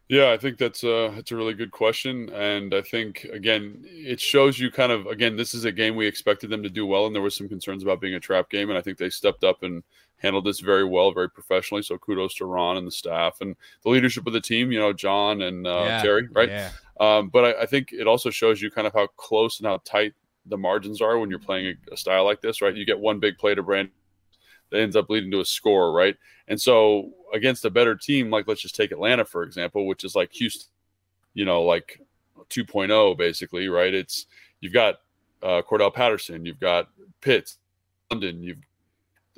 yeah, 0.10 0.32
I 0.32 0.38
think 0.38 0.58
that's 0.58 0.84
a 0.84 1.12
that's 1.16 1.32
a 1.32 1.36
really 1.36 1.54
good 1.54 1.72
question, 1.72 2.30
and 2.30 2.74
I 2.76 2.82
think 2.82 3.24
again 3.32 3.80
it 3.84 4.20
shows 4.20 4.60
you 4.60 4.70
kind 4.70 4.92
of 4.92 5.08
again 5.08 5.38
this 5.38 5.54
is 5.54 5.64
a 5.64 5.72
game 5.72 5.96
we 5.96 6.06
expected 6.06 6.50
them 6.50 6.62
to 6.62 6.70
do 6.70 6.86
well, 6.86 7.06
and 7.06 7.16
there 7.16 7.22
was 7.22 7.36
some 7.36 7.48
concerns 7.48 7.84
about 7.84 8.02
being 8.02 8.14
a 8.14 8.20
trap 8.20 8.50
game, 8.50 8.70
and 8.70 8.78
I 8.78 8.82
think 8.82 8.98
they 8.98 9.10
stepped 9.10 9.46
up 9.46 9.64
and 9.64 9.82
handled 10.18 10.46
this 10.46 10.60
very 10.60 10.84
well, 10.84 11.14
very 11.14 11.30
professionally. 11.30 11.84
So 11.84 11.98
kudos 11.98 12.36
to 12.36 12.46
Ron 12.46 12.78
and 12.78 12.86
the 12.86 12.92
staff 12.92 13.38
and 13.40 13.56
the 13.84 13.90
leadership 13.90 14.28
of 14.28 14.34
the 14.34 14.42
team. 14.42 14.72
You 14.74 14.80
know, 14.80 14.94
John 14.94 15.42
and 15.42 15.66
uh, 15.66 15.84
yeah, 15.86 16.02
Terry, 16.02 16.28
right? 16.34 16.50
Yeah. 16.50 16.72
Um, 17.00 17.30
but 17.30 17.46
I, 17.46 17.62
I, 17.64 17.66
think 17.66 17.92
it 17.92 18.06
also 18.06 18.30
shows 18.30 18.62
you 18.62 18.70
kind 18.70 18.86
of 18.86 18.94
how 18.94 19.08
close 19.18 19.60
and 19.60 19.68
how 19.68 19.82
tight 19.84 20.14
the 20.46 20.58
margins 20.58 21.02
are 21.02 21.18
when 21.18 21.30
you're 21.30 21.40
playing 21.40 21.76
a, 21.90 21.94
a 21.94 21.98
style 21.98 22.24
like 22.24 22.40
this, 22.40 22.62
right? 22.62 22.76
You 22.76 22.86
get 22.86 23.00
one 23.00 23.20
big 23.20 23.38
play 23.38 23.56
to 23.56 23.64
Brand 23.64 23.90
that 24.74 24.82
ends 24.82 24.96
up 24.96 25.10
leading 25.10 25.32
to 25.32 25.40
a 25.40 25.46
score, 25.46 25.92
right? 25.94 26.18
And 26.48 26.60
so 26.60 27.12
against 27.34 27.64
a 27.64 27.70
better 27.70 27.96
team, 27.96 28.32
like 28.32 28.48
let's 28.48 28.62
just 28.62 28.76
take 28.76 28.92
Atlanta 28.92 29.24
for 29.24 29.44
example, 29.44 29.86
which 29.86 30.04
is 30.04 30.16
like 30.16 30.34
Houston, 30.34 30.72
you 31.36 31.46
know, 31.46 31.62
like 31.62 32.02
2.0 32.50 33.18
basically, 33.18 33.70
right? 33.70 33.94
It's 33.94 34.26
you've 34.60 34.74
got 34.74 34.96
uh, 35.44 35.62
Cordarrelle 35.62 35.94
Patterson, 35.94 36.46
you've 36.46 36.60
got 36.60 36.90
Pitts, 37.22 37.60
London, 38.12 38.42
you've 38.42 38.58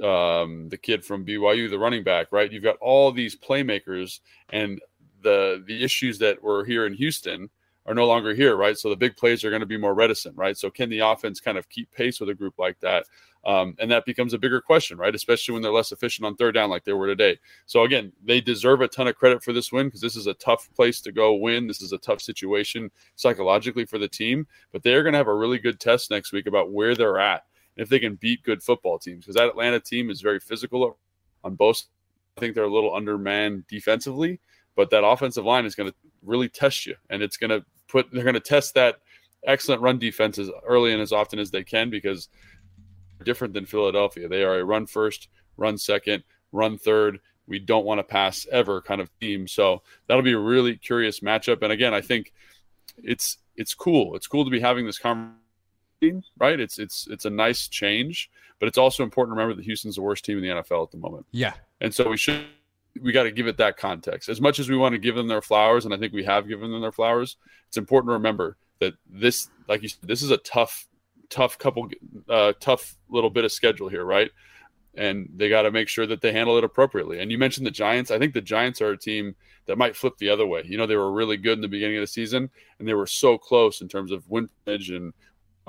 um, 0.04 0.68
the 0.70 0.78
kid 0.78 1.06
from 1.06 1.26
BYU, 1.26 1.70
the 1.70 1.80
running 1.80 2.04
back, 2.04 2.28
right? 2.32 2.52
You've 2.52 2.64
got 2.64 2.78
all 2.78 3.12
these 3.12 3.36
playmakers, 3.36 4.20
and 4.50 4.82
the 5.22 5.64
the 5.68 5.84
issues 5.84 6.20
that 6.20 6.42
were 6.42 6.66
here 6.66 6.86
in 6.86 6.94
Houston 6.94 7.50
are 7.86 7.94
no 7.94 8.08
longer 8.08 8.34
here, 8.34 8.56
right? 8.56 8.78
So 8.78 8.90
the 8.90 8.96
big 8.96 9.16
plays 9.16 9.44
are 9.44 9.50
going 9.50 9.60
to 9.60 9.66
be 9.66 9.78
more 9.78 9.94
reticent, 9.94 10.36
right? 10.38 10.58
So 10.58 10.70
can 10.70 10.90
the 10.90 11.00
offense 11.00 11.40
kind 11.40 11.58
of 11.58 11.70
keep 11.70 11.92
pace 11.92 12.20
with 12.20 12.30
a 12.30 12.34
group 12.34 12.56
like 12.58 12.80
that? 12.80 13.06
Um, 13.46 13.76
and 13.78 13.92
that 13.92 14.06
becomes 14.06 14.34
a 14.34 14.40
bigger 14.40 14.60
question, 14.60 14.98
right? 14.98 15.14
Especially 15.14 15.54
when 15.54 15.62
they're 15.62 15.72
less 15.72 15.92
efficient 15.92 16.26
on 16.26 16.36
third 16.36 16.56
down 16.56 16.72
like 16.72 16.84
they 16.84 16.94
were 16.94 17.06
today. 17.06 17.38
So 17.68 17.84
again, 17.84 18.12
they 18.24 18.42
deserve 18.42 18.82
a 18.82 18.88
ton 18.88 19.08
of 19.08 19.16
credit 19.16 19.44
for 19.44 19.54
this 19.54 19.72
win 19.72 19.88
because 19.88 20.02
this 20.02 20.16
is 20.16 20.26
a 20.26 20.34
tough 20.34 20.68
place 20.74 21.00
to 21.02 21.12
go 21.12 21.36
win. 21.36 21.68
This 21.68 21.82
is 21.82 21.92
a 21.92 22.00
tough 22.00 22.22
situation 22.22 22.90
psychologically 23.16 23.86
for 23.86 24.00
the 24.00 24.08
team, 24.08 24.48
but 24.72 24.82
they're 24.82 25.04
going 25.04 25.14
to 25.14 25.20
have 25.20 25.28
a 25.28 25.36
really 25.36 25.60
good 25.60 25.80
test 25.80 26.10
next 26.10 26.34
week 26.34 26.48
about 26.48 26.72
where 26.72 26.96
they're 26.96 27.20
at 27.20 27.44
and 27.78 27.84
if 27.84 27.90
they 27.90 28.00
can 28.00 28.16
beat 28.16 28.42
good 28.42 28.64
football 28.64 28.98
teams 28.98 29.26
because 29.26 29.36
that 29.36 29.48
Atlanta 29.48 29.80
team 29.80 30.10
is 30.10 30.22
very 30.22 30.40
physical 30.40 30.98
on 31.44 31.54
both. 31.54 31.84
I 32.38 32.42
think 32.42 32.56
they're 32.56 32.64
a 32.64 32.74
little 32.74 32.96
undermanned 32.96 33.68
defensively, 33.68 34.40
but 34.76 34.90
that 34.90 35.06
offensive 35.06 35.46
line 35.46 35.66
is 35.66 35.76
going 35.76 35.90
to 35.90 35.96
really 36.24 36.50
test 36.50 36.86
you, 36.86 36.96
and 37.10 37.22
it's 37.22 37.38
going 37.38 37.52
to 37.52 37.64
put 37.96 38.12
they're 38.12 38.24
going 38.24 38.34
to 38.34 38.40
test 38.42 38.74
that 38.74 38.98
excellent 39.48 39.82
run 39.82 39.98
defense 39.98 40.38
as 40.38 40.50
early 40.66 40.92
and 40.92 41.02
as 41.02 41.14
often 41.14 41.40
as 41.40 41.52
they 41.52 41.64
can 41.64 41.90
because 41.90 42.28
different 43.24 43.54
than 43.54 43.66
Philadelphia. 43.66 44.28
They 44.28 44.44
are 44.44 44.60
a 44.60 44.66
run 44.66 44.86
first, 44.86 45.30
run 45.56 45.78
second, 45.78 46.24
run 46.52 46.78
third. 46.78 47.20
We 47.48 47.60
don't 47.60 47.86
want 47.86 48.00
to 48.00 48.04
pass 48.04 48.46
ever 48.52 48.82
kind 48.82 49.00
of 49.00 49.10
team. 49.20 49.48
So 49.48 49.82
that'll 50.08 50.24
be 50.24 50.34
a 50.34 50.40
really 50.40 50.76
curious 50.76 51.22
matchup. 51.22 51.62
And 51.62 51.72
again, 51.72 51.94
I 51.94 52.02
think 52.02 52.34
it's 52.98 53.38
it's 53.56 53.74
cool. 53.74 54.16
It's 54.16 54.28
cool 54.28 54.44
to 54.44 54.52
be 54.52 54.60
having 54.60 54.86
this 54.86 54.98
conversation, 54.98 56.24
right? 56.38 56.60
It's 56.60 56.78
it's 56.80 57.08
it's 57.10 57.26
a 57.26 57.30
nice 57.30 57.70
change, 57.70 58.30
but 58.60 58.68
it's 58.68 58.78
also 58.78 59.04
important 59.04 59.36
to 59.36 59.40
remember 59.40 59.56
that 59.56 59.66
Houston's 59.66 59.96
the 59.96 60.02
worst 60.02 60.26
team 60.26 60.38
in 60.38 60.44
the 60.44 60.62
NFL 60.62 60.84
at 60.84 60.92
the 60.92 60.98
moment. 60.98 61.26
Yeah. 61.32 61.54
And 61.80 61.94
so 61.94 62.10
we 62.10 62.18
should 62.18 62.46
we 63.02 63.12
got 63.12 63.24
to 63.24 63.32
give 63.32 63.48
it 63.48 63.58
that 63.58 63.78
context. 63.78 64.30
As 64.30 64.42
much 64.42 64.60
as 64.60 64.70
we 64.70 64.78
want 64.78 64.94
to 64.94 65.00
give 65.00 65.16
them 65.16 65.28
their 65.28 65.42
flowers, 65.42 65.86
and 65.86 65.94
I 65.94 65.98
think 65.98 66.14
we 66.14 66.24
have 66.24 66.48
given 66.48 66.72
them 66.72 66.82
their 66.82 66.92
flowers, 66.92 67.38
it's 67.68 67.78
important 67.78 68.10
to 68.10 68.14
remember 68.14 68.58
that 68.80 68.94
this, 69.10 69.50
like 69.68 69.82
you 69.82 69.90
said, 69.90 70.00
this 70.04 70.22
is 70.22 70.32
a 70.32 70.38
tough, 70.38 70.88
tough 71.30 71.58
couple, 71.58 71.90
uh, 72.30 72.54
tough 72.60 72.96
little 73.10 73.30
bit 73.30 73.46
of 73.46 73.52
schedule 73.52 73.90
here, 73.90 74.06
right? 74.06 74.32
And 74.96 75.30
they 75.36 75.50
got 75.50 75.64
to 75.64 75.72
make 75.72 75.90
sure 75.90 76.08
that 76.08 76.22
they 76.22 76.32
handle 76.32 76.58
it 76.58 76.64
appropriately. 76.64 77.20
And 77.20 77.32
you 77.32 77.38
mentioned 77.38 77.66
the 77.66 77.72
Giants. 77.72 78.12
I 78.12 78.20
think 78.20 78.34
the 78.34 78.42
Giants 78.42 78.82
are 78.82 78.92
a 78.92 78.98
team 78.98 79.36
that 79.66 79.78
might 79.78 79.96
flip 79.96 80.18
the 80.18 80.30
other 80.30 80.46
way. 80.46 80.62
You 80.66 80.78
know, 80.78 80.88
they 80.88 80.96
were 80.96 81.12
really 81.12 81.38
good 81.38 81.58
in 81.58 81.62
the 81.62 81.68
beginning 81.68 81.98
of 81.98 82.02
the 82.02 82.08
season, 82.08 82.50
and 82.80 82.88
they 82.88 82.94
were 82.94 83.08
so 83.08 83.38
close 83.38 83.82
in 83.82 83.88
terms 83.90 84.12
of 84.12 84.30
win 84.30 84.48
percentage 84.64 84.92
and 84.92 85.14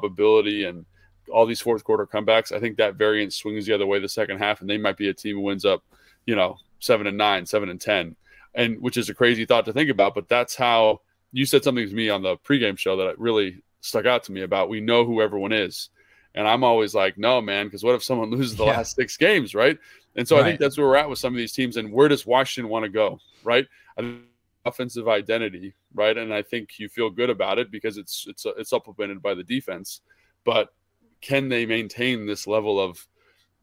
ability 0.02 0.64
and 0.64 0.84
all 1.32 1.46
these 1.46 1.60
fourth 1.60 1.82
quarter 1.82 2.06
comebacks. 2.06 2.52
I 2.52 2.60
think 2.60 2.76
that 2.76 2.94
variance 2.94 3.36
swings 3.36 3.66
the 3.66 3.72
other 3.72 3.86
way 3.86 3.98
the 3.98 4.08
second 4.08 4.38
half, 4.38 4.60
and 4.60 4.70
they 4.70 4.78
might 4.78 4.96
be 4.96 5.08
a 5.08 5.14
team 5.14 5.36
who 5.36 5.42
wins 5.42 5.64
up, 5.64 5.82
you 6.24 6.36
know, 6.36 6.58
seven 6.87 7.07
and 7.07 7.18
nine, 7.18 7.46
seven 7.46 7.68
and 7.68 7.81
ten, 7.81 8.16
and 8.55 8.81
which 8.81 8.96
is 8.96 9.09
a 9.09 9.14
crazy 9.14 9.44
thought 9.44 9.66
to 9.66 9.72
think 9.72 9.90
about. 9.90 10.14
But 10.14 10.29
that's 10.29 10.55
how 10.55 11.01
you 11.33 11.44
said 11.44 11.64
something 11.64 11.88
to 11.88 11.94
me 11.94 12.09
on 12.09 12.22
the 12.22 12.37
pregame 12.38 12.79
show 12.79 12.96
that 12.96 13.18
really 13.18 13.62
stuck 13.81 14.07
out 14.07 14.25
to 14.25 14.33
me 14.33 14.42
about 14.42 14.68
we 14.68 14.81
know 14.81 15.05
who 15.05 15.20
everyone 15.20 15.53
is. 15.53 15.90
And 16.35 16.46
I'm 16.46 16.64
always 16.64 16.94
like, 16.94 17.16
no, 17.16 17.40
man, 17.40 17.66
because 17.66 17.83
what 17.83 17.94
if 17.94 18.05
someone 18.05 18.31
loses 18.37 18.57
the 18.57 18.64
yeah. 18.64 18.79
last 18.79 18.96
six 18.96 19.16
games, 19.16 19.55
right? 19.55 19.79
And 20.14 20.27
so 20.27 20.37
right. 20.37 20.44
I 20.44 20.49
think 20.49 20.61
that's 20.61 20.79
where 20.79 20.87
we're 20.87 20.96
at 20.96 21.11
with 21.11 21.18
some 21.18 21.35
of 21.35 21.38
these 21.38 21.53
teams. 21.53 21.77
And 21.77 21.92
where 21.92 22.09
does 22.09 22.27
Washington 22.27 22.70
want 22.70 22.85
to 22.85 22.88
go, 22.88 23.18
right? 23.44 23.66
offensive 24.66 25.09
identity, 25.09 25.75
right? 25.94 26.18
And 26.18 26.35
I 26.35 26.42
think 26.42 26.79
you 26.79 26.88
feel 26.88 27.09
good 27.09 27.31
about 27.31 27.59
it 27.59 27.70
because 27.70 27.96
it's 27.96 28.27
it's 28.29 28.44
it's 28.59 28.70
supplemented 28.70 29.22
by 29.22 29.35
the 29.35 29.44
defense. 29.44 30.01
But 30.44 30.75
can 31.20 31.49
they 31.49 31.64
maintain 31.64 32.27
this 32.27 32.46
level 32.46 32.81
of 32.81 33.07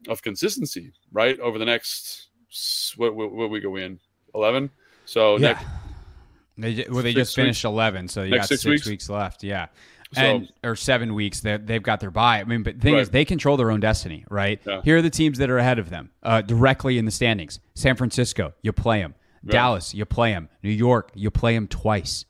of 0.08 0.22
consistency, 0.22 0.92
right, 1.12 1.38
over 1.40 1.58
the 1.58 1.64
next 1.64 2.28
what, 2.96 3.14
what, 3.14 3.32
what 3.32 3.50
we 3.50 3.60
go 3.60 3.76
in 3.76 3.98
11 4.34 4.70
so 5.06 5.36
yeah. 5.36 5.60
Next, 6.56 6.76
they, 6.76 6.86
well, 6.88 7.02
they 7.02 7.12
just 7.12 7.34
finished 7.34 7.64
weeks. 7.64 7.72
11, 7.72 8.08
so 8.08 8.22
you 8.22 8.30
Next 8.30 8.42
got 8.42 8.48
six, 8.48 8.62
six 8.62 8.70
weeks? 8.70 8.86
weeks? 8.86 9.08
left. 9.08 9.42
Yeah. 9.42 9.66
And, 10.16 10.46
so, 10.46 10.70
or 10.70 10.76
seven 10.76 11.14
weeks 11.14 11.40
that 11.40 11.66
they've 11.66 11.82
got 11.82 11.98
their 11.98 12.12
buy. 12.12 12.40
I 12.40 12.44
mean, 12.44 12.62
but 12.62 12.76
the 12.76 12.80
thing 12.80 12.94
right. 12.94 13.00
is, 13.00 13.10
they 13.10 13.24
control 13.24 13.56
their 13.56 13.72
own 13.72 13.80
destiny, 13.80 14.24
right? 14.30 14.60
Yeah. 14.64 14.80
Here 14.82 14.98
are 14.98 15.02
the 15.02 15.10
teams 15.10 15.38
that 15.38 15.50
are 15.50 15.58
ahead 15.58 15.80
of 15.80 15.90
them 15.90 16.10
uh, 16.22 16.42
directly 16.42 16.98
in 16.98 17.04
the 17.04 17.10
standings 17.10 17.58
San 17.74 17.96
Francisco, 17.96 18.54
you 18.62 18.72
play 18.72 19.00
them. 19.00 19.14
Dallas, 19.44 19.92
you 19.92 20.06
play 20.06 20.32
them. 20.32 20.48
New 20.62 20.70
York, 20.70 21.10
you 21.14 21.30
play 21.30 21.54
them 21.54 21.68
twice. 21.68 22.24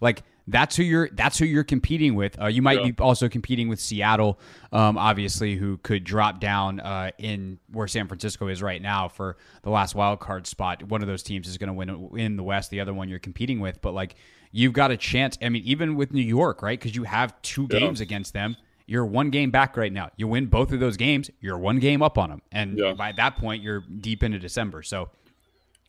Like, 0.00 0.22
that's 0.46 0.76
who 0.76 0.82
you're. 0.82 1.08
That's 1.10 1.38
who 1.38 1.46
you're 1.46 1.64
competing 1.64 2.14
with. 2.14 2.40
Uh, 2.40 2.46
you 2.46 2.60
might 2.60 2.80
yeah. 2.80 2.90
be 2.90 3.02
also 3.02 3.28
competing 3.28 3.68
with 3.68 3.80
Seattle, 3.80 4.38
um, 4.72 4.98
obviously, 4.98 5.56
who 5.56 5.78
could 5.78 6.04
drop 6.04 6.38
down 6.38 6.80
uh, 6.80 7.10
in 7.18 7.58
where 7.72 7.88
San 7.88 8.08
Francisco 8.08 8.48
is 8.48 8.62
right 8.62 8.82
now 8.82 9.08
for 9.08 9.38
the 9.62 9.70
last 9.70 9.94
wild 9.94 10.20
card 10.20 10.46
spot. 10.46 10.82
One 10.82 11.00
of 11.00 11.08
those 11.08 11.22
teams 11.22 11.48
is 11.48 11.56
going 11.56 11.68
to 11.68 11.72
win 11.72 12.18
in 12.18 12.36
the 12.36 12.42
West. 12.42 12.70
The 12.70 12.80
other 12.80 12.92
one 12.92 13.08
you're 13.08 13.18
competing 13.18 13.60
with, 13.60 13.80
but 13.80 13.94
like 13.94 14.16
you've 14.52 14.74
got 14.74 14.90
a 14.90 14.98
chance. 14.98 15.38
I 15.40 15.48
mean, 15.48 15.62
even 15.64 15.96
with 15.96 16.12
New 16.12 16.22
York, 16.22 16.60
right? 16.60 16.78
Because 16.78 16.94
you 16.94 17.04
have 17.04 17.40
two 17.40 17.66
yeah. 17.70 17.78
games 17.78 18.00
against 18.00 18.34
them. 18.34 18.56
You're 18.86 19.06
one 19.06 19.30
game 19.30 19.50
back 19.50 19.78
right 19.78 19.92
now. 19.92 20.10
You 20.18 20.28
win 20.28 20.46
both 20.46 20.70
of 20.72 20.78
those 20.78 20.98
games, 20.98 21.30
you're 21.40 21.56
one 21.56 21.78
game 21.78 22.02
up 22.02 22.18
on 22.18 22.28
them, 22.28 22.42
and 22.52 22.76
yeah. 22.76 22.92
by 22.92 23.12
that 23.12 23.36
point, 23.36 23.62
you're 23.62 23.80
deep 23.80 24.22
into 24.22 24.38
December. 24.38 24.82
So 24.82 25.08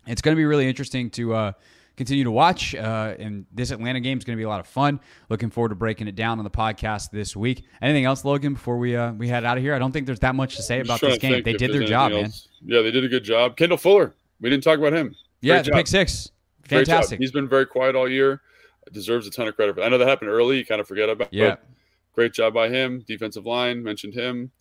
it's 0.08 0.22
going 0.22 0.34
to 0.34 0.40
be 0.40 0.46
really 0.46 0.70
interesting 0.70 1.10
to. 1.12 1.34
Uh, 1.34 1.52
continue 1.96 2.24
to 2.24 2.32
watch. 2.32 2.76
Uh, 2.76 3.16
and 3.18 3.46
this 3.52 3.72
Atlanta 3.72 4.00
game 4.00 4.18
is 4.18 4.24
going 4.24 4.36
to 4.36 4.40
be 4.40 4.44
a 4.44 4.50
lot 4.50 4.60
of 4.60 4.68
fun. 4.68 5.00
Looking 5.30 5.50
forward 5.50 5.70
to 5.70 5.76
breaking 5.76 6.08
it 6.08 6.16
down 6.16 6.38
on 6.38 6.44
the 6.44 6.52
podcast 6.52 7.12
this 7.12 7.36
week. 7.36 7.66
Anything 7.82 8.06
else, 8.06 8.26
Logan? 8.26 8.54
Before 8.54 8.78
we 8.78 8.96
uh, 8.96 9.14
we 9.14 9.28
head 9.28 9.46
out 9.46 9.58
of 9.58 9.64
here, 9.64 9.74
I 9.74 9.80
don't 9.80 9.92
think 9.92 10.06
there's 10.06 10.20
that 10.20 10.36
much 10.36 10.56
to 10.58 10.64
say 10.64 10.80
about 10.80 11.02
this 11.02 11.18
game. 11.18 11.44
They 11.44 11.54
did 11.54 11.72
their 11.72 11.84
job, 11.84 12.12
else. 12.12 12.22
man. 12.62 12.76
Yeah, 12.76 12.82
they 12.82 12.92
did 12.92 13.04
a 13.04 13.10
good 13.10 13.24
job. 13.24 13.58
Kendall 13.58 13.78
Fuller. 13.78 14.14
We 14.42 14.50
didn't 14.50 14.64
talk 14.64 14.80
about 14.80 14.94
him. 14.94 15.08
Great 15.08 15.18
yeah, 15.42 15.62
the 15.62 15.72
pick 15.72 15.88
six. 15.88 16.32
Fantastic. 16.64 17.20
He's 17.20 17.32
been 17.32 17.48
very 17.48 17.66
quiet 17.66 17.96
all 17.96 18.10
year. 18.10 18.42
Deserves 18.92 19.28
a 19.28 19.32
ton 19.32 19.48
of 19.48 19.56
credit. 19.56 19.80
I 19.82 19.90
know 19.90 19.98
that 19.98 20.08
happened 20.08 20.30
early. 20.30 20.58
You 20.58 20.66
kind 20.66 20.82
of 20.82 20.88
forget 20.88 21.10
about. 21.10 21.34
Yeah. 21.34 21.56
Great 22.14 22.34
job 22.34 22.54
by 22.54 22.70
him. 22.70 23.04
Defensive 23.08 23.46
line 23.46 23.84
mentioned 23.84 24.14
him 24.14 24.52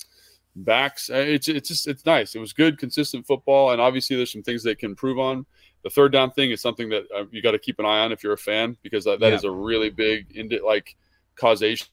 backs. 0.57 1.11
Uh, 1.11 1.17
it's 1.17 1.49
it's 1.49 1.69
just 1.69 1.89
it's 1.89 2.07
nice. 2.07 2.35
It 2.35 2.39
was 2.39 2.53
good, 2.53 2.79
consistent 2.79 3.27
football, 3.27 3.73
and 3.73 3.81
obviously 3.81 4.17
there's 4.17 4.33
some 4.33 4.43
things 4.43 4.63
they 4.63 4.75
can 4.75 4.91
improve 4.91 5.19
on 5.19 5.47
the 5.85 5.91
third 5.91 6.13
down 6.13 6.31
thing 6.31 6.51
is 6.51 6.61
something 6.61 6.89
that 6.89 7.05
uh, 7.15 7.25
you 7.31 7.43
got 7.43 7.53
to 7.53 7.59
keep 7.59 7.79
an 7.79 7.85
eye 7.85 8.01
on 8.01 8.11
if 8.11 8.25
you're 8.25 8.33
a 8.33 8.39
fan 8.39 8.77
because 8.83 9.05
that, 9.05 9.21
that 9.21 9.29
yeah. 9.29 9.35
is 9.35 9.45
a 9.45 9.51
really 9.51 9.91
big 9.91 10.35
into 10.35 10.65
like 10.65 10.97
causation. 11.37 11.87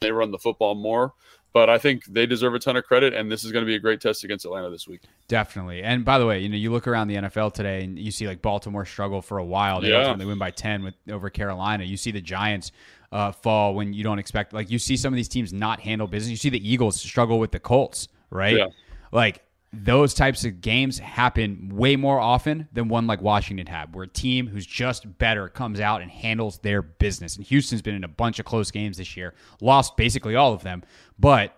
They 0.00 0.10
run 0.10 0.32
the 0.32 0.38
football 0.38 0.74
more, 0.74 1.14
but 1.52 1.70
I 1.70 1.78
think 1.78 2.04
they 2.06 2.26
deserve 2.26 2.54
a 2.54 2.58
ton 2.58 2.76
of 2.76 2.84
credit, 2.84 3.14
and 3.14 3.30
this 3.30 3.44
is 3.44 3.52
going 3.52 3.64
to 3.64 3.66
be 3.66 3.76
a 3.76 3.78
great 3.78 4.00
test 4.00 4.24
against 4.24 4.44
Atlanta 4.46 4.70
this 4.70 4.88
week. 4.88 5.02
Definitely. 5.28 5.82
And 5.82 6.04
by 6.04 6.18
the 6.18 6.26
way, 6.26 6.40
you 6.40 6.48
know, 6.48 6.56
you 6.56 6.72
look 6.72 6.88
around 6.88 7.08
the 7.08 7.16
NFL 7.16 7.52
today, 7.52 7.84
and 7.84 7.98
you 7.98 8.10
see 8.10 8.26
like 8.26 8.42
Baltimore 8.42 8.84
struggle 8.84 9.22
for 9.22 9.38
a 9.38 9.44
while. 9.44 9.80
They 9.80 9.90
yeah. 9.90 9.98
ultimately 9.98 10.26
win 10.26 10.38
by 10.38 10.50
ten 10.50 10.82
with 10.82 10.94
over 11.08 11.30
Carolina. 11.30 11.84
You 11.84 11.96
see 11.96 12.10
the 12.10 12.20
Giants 12.20 12.72
uh, 13.12 13.30
fall 13.30 13.74
when 13.74 13.92
you 13.92 14.02
don't 14.02 14.18
expect. 14.18 14.52
Like 14.52 14.70
you 14.70 14.78
see 14.78 14.96
some 14.96 15.12
of 15.12 15.16
these 15.16 15.28
teams 15.28 15.52
not 15.52 15.80
handle 15.80 16.08
business. 16.08 16.30
You 16.30 16.36
see 16.36 16.50
the 16.50 16.68
Eagles 16.68 17.00
struggle 17.00 17.38
with 17.38 17.52
the 17.52 17.60
Colts, 17.60 18.08
right? 18.30 18.56
Yeah. 18.56 18.66
Like 19.12 19.42
those 19.72 20.14
types 20.14 20.44
of 20.44 20.60
games 20.60 20.98
happen 20.98 21.68
way 21.72 21.94
more 21.94 22.18
often 22.18 22.68
than 22.72 22.88
one 22.88 23.06
like 23.06 23.22
Washington 23.22 23.66
had, 23.66 23.94
where 23.94 24.04
a 24.04 24.08
team 24.08 24.48
who's 24.48 24.66
just 24.66 25.18
better 25.18 25.48
comes 25.48 25.78
out 25.78 26.02
and 26.02 26.10
handles 26.10 26.58
their 26.58 26.82
business. 26.82 27.36
And 27.36 27.46
Houston's 27.46 27.82
been 27.82 27.94
in 27.94 28.02
a 28.02 28.08
bunch 28.08 28.40
of 28.40 28.44
close 28.44 28.72
games 28.72 28.96
this 28.96 29.16
year, 29.16 29.34
lost 29.60 29.96
basically 29.96 30.34
all 30.34 30.52
of 30.52 30.64
them, 30.64 30.82
but 31.18 31.56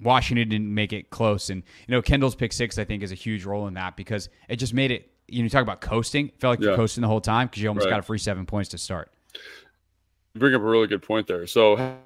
Washington 0.00 0.50
didn't 0.50 0.74
make 0.74 0.92
it 0.92 1.08
close. 1.08 1.48
And, 1.48 1.62
you 1.88 1.92
know, 1.92 2.02
Kendall's 2.02 2.34
pick 2.34 2.52
six, 2.52 2.76
I 2.76 2.84
think, 2.84 3.02
is 3.02 3.10
a 3.10 3.16
huge 3.16 3.46
role 3.46 3.66
in 3.68 3.74
that 3.74 3.96
because 3.96 4.28
it 4.50 4.56
just 4.56 4.74
made 4.74 4.90
it, 4.90 5.10
you 5.26 5.38
know, 5.38 5.44
you 5.44 5.50
talk 5.50 5.62
about 5.62 5.80
coasting, 5.80 6.30
felt 6.38 6.52
like 6.52 6.60
yeah. 6.60 6.68
you're 6.68 6.76
coasting 6.76 7.00
the 7.00 7.08
whole 7.08 7.22
time 7.22 7.46
because 7.46 7.62
you 7.62 7.68
almost 7.68 7.86
right. 7.86 7.92
got 7.92 8.00
a 8.00 8.02
free 8.02 8.18
seven 8.18 8.44
points 8.44 8.68
to 8.70 8.78
start. 8.78 9.10
You 10.34 10.40
bring 10.40 10.54
up 10.54 10.60
a 10.60 10.64
really 10.64 10.88
good 10.88 11.02
point 11.02 11.26
there. 11.26 11.46
So, 11.46 11.96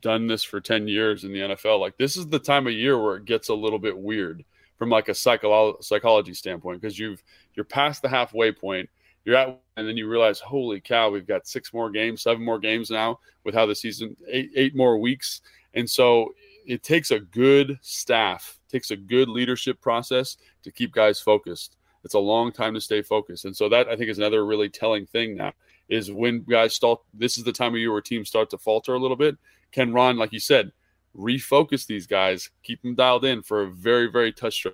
done 0.00 0.28
this 0.28 0.44
for 0.44 0.60
10 0.60 0.86
years 0.86 1.24
in 1.24 1.32
the 1.32 1.40
NFL. 1.40 1.80
Like, 1.80 1.98
this 1.98 2.16
is 2.16 2.28
the 2.28 2.38
time 2.38 2.68
of 2.68 2.72
year 2.72 2.96
where 2.96 3.16
it 3.16 3.24
gets 3.24 3.48
a 3.48 3.54
little 3.54 3.80
bit 3.80 3.98
weird 3.98 4.44
from 4.80 4.88
like 4.88 5.10
a 5.10 5.14
psycho- 5.14 5.76
psychology 5.82 6.32
standpoint 6.32 6.80
because 6.80 6.98
you've 6.98 7.22
you're 7.52 7.64
past 7.64 8.00
the 8.00 8.08
halfway 8.08 8.50
point 8.50 8.88
you're 9.26 9.36
at 9.36 9.60
and 9.76 9.86
then 9.86 9.94
you 9.94 10.08
realize 10.08 10.40
holy 10.40 10.80
cow 10.80 11.10
we've 11.10 11.26
got 11.26 11.46
six 11.46 11.74
more 11.74 11.90
games 11.90 12.22
seven 12.22 12.42
more 12.42 12.58
games 12.58 12.90
now 12.90 13.18
with 13.44 13.54
how 13.54 13.66
the 13.66 13.74
season 13.74 14.16
eight, 14.26 14.50
eight 14.56 14.74
more 14.74 14.96
weeks. 14.96 15.42
And 15.74 15.88
so 15.88 16.32
it 16.66 16.82
takes 16.82 17.10
a 17.10 17.20
good 17.20 17.78
staff 17.82 18.58
takes 18.70 18.90
a 18.90 18.96
good 18.96 19.28
leadership 19.28 19.78
process 19.82 20.38
to 20.62 20.72
keep 20.72 20.92
guys 20.94 21.20
focused. 21.20 21.76
It's 22.02 22.14
a 22.14 22.18
long 22.18 22.50
time 22.50 22.72
to 22.72 22.80
stay 22.80 23.02
focused. 23.02 23.44
And 23.44 23.54
so 23.54 23.68
that 23.68 23.86
i 23.86 23.96
think 23.96 24.08
is 24.08 24.16
another 24.16 24.46
really 24.46 24.70
telling 24.70 25.04
thing 25.04 25.36
now 25.36 25.52
is 25.90 26.10
when 26.10 26.40
guys 26.40 26.74
start 26.74 27.00
this 27.12 27.36
is 27.36 27.44
the 27.44 27.52
time 27.52 27.74
of 27.74 27.80
year 27.80 27.92
where 27.92 28.00
teams 28.00 28.30
start 28.30 28.48
to 28.48 28.56
falter 28.56 28.94
a 28.94 28.98
little 28.98 29.16
bit. 29.16 29.36
Ken 29.72 29.92
Ron 29.92 30.16
like 30.16 30.32
you 30.32 30.40
said 30.40 30.72
refocus 31.16 31.86
these 31.86 32.06
guys, 32.06 32.50
keep 32.62 32.82
them 32.82 32.94
dialed 32.94 33.24
in 33.24 33.42
for 33.42 33.62
a 33.62 33.70
very, 33.70 34.06
very 34.06 34.32
touch 34.32 34.66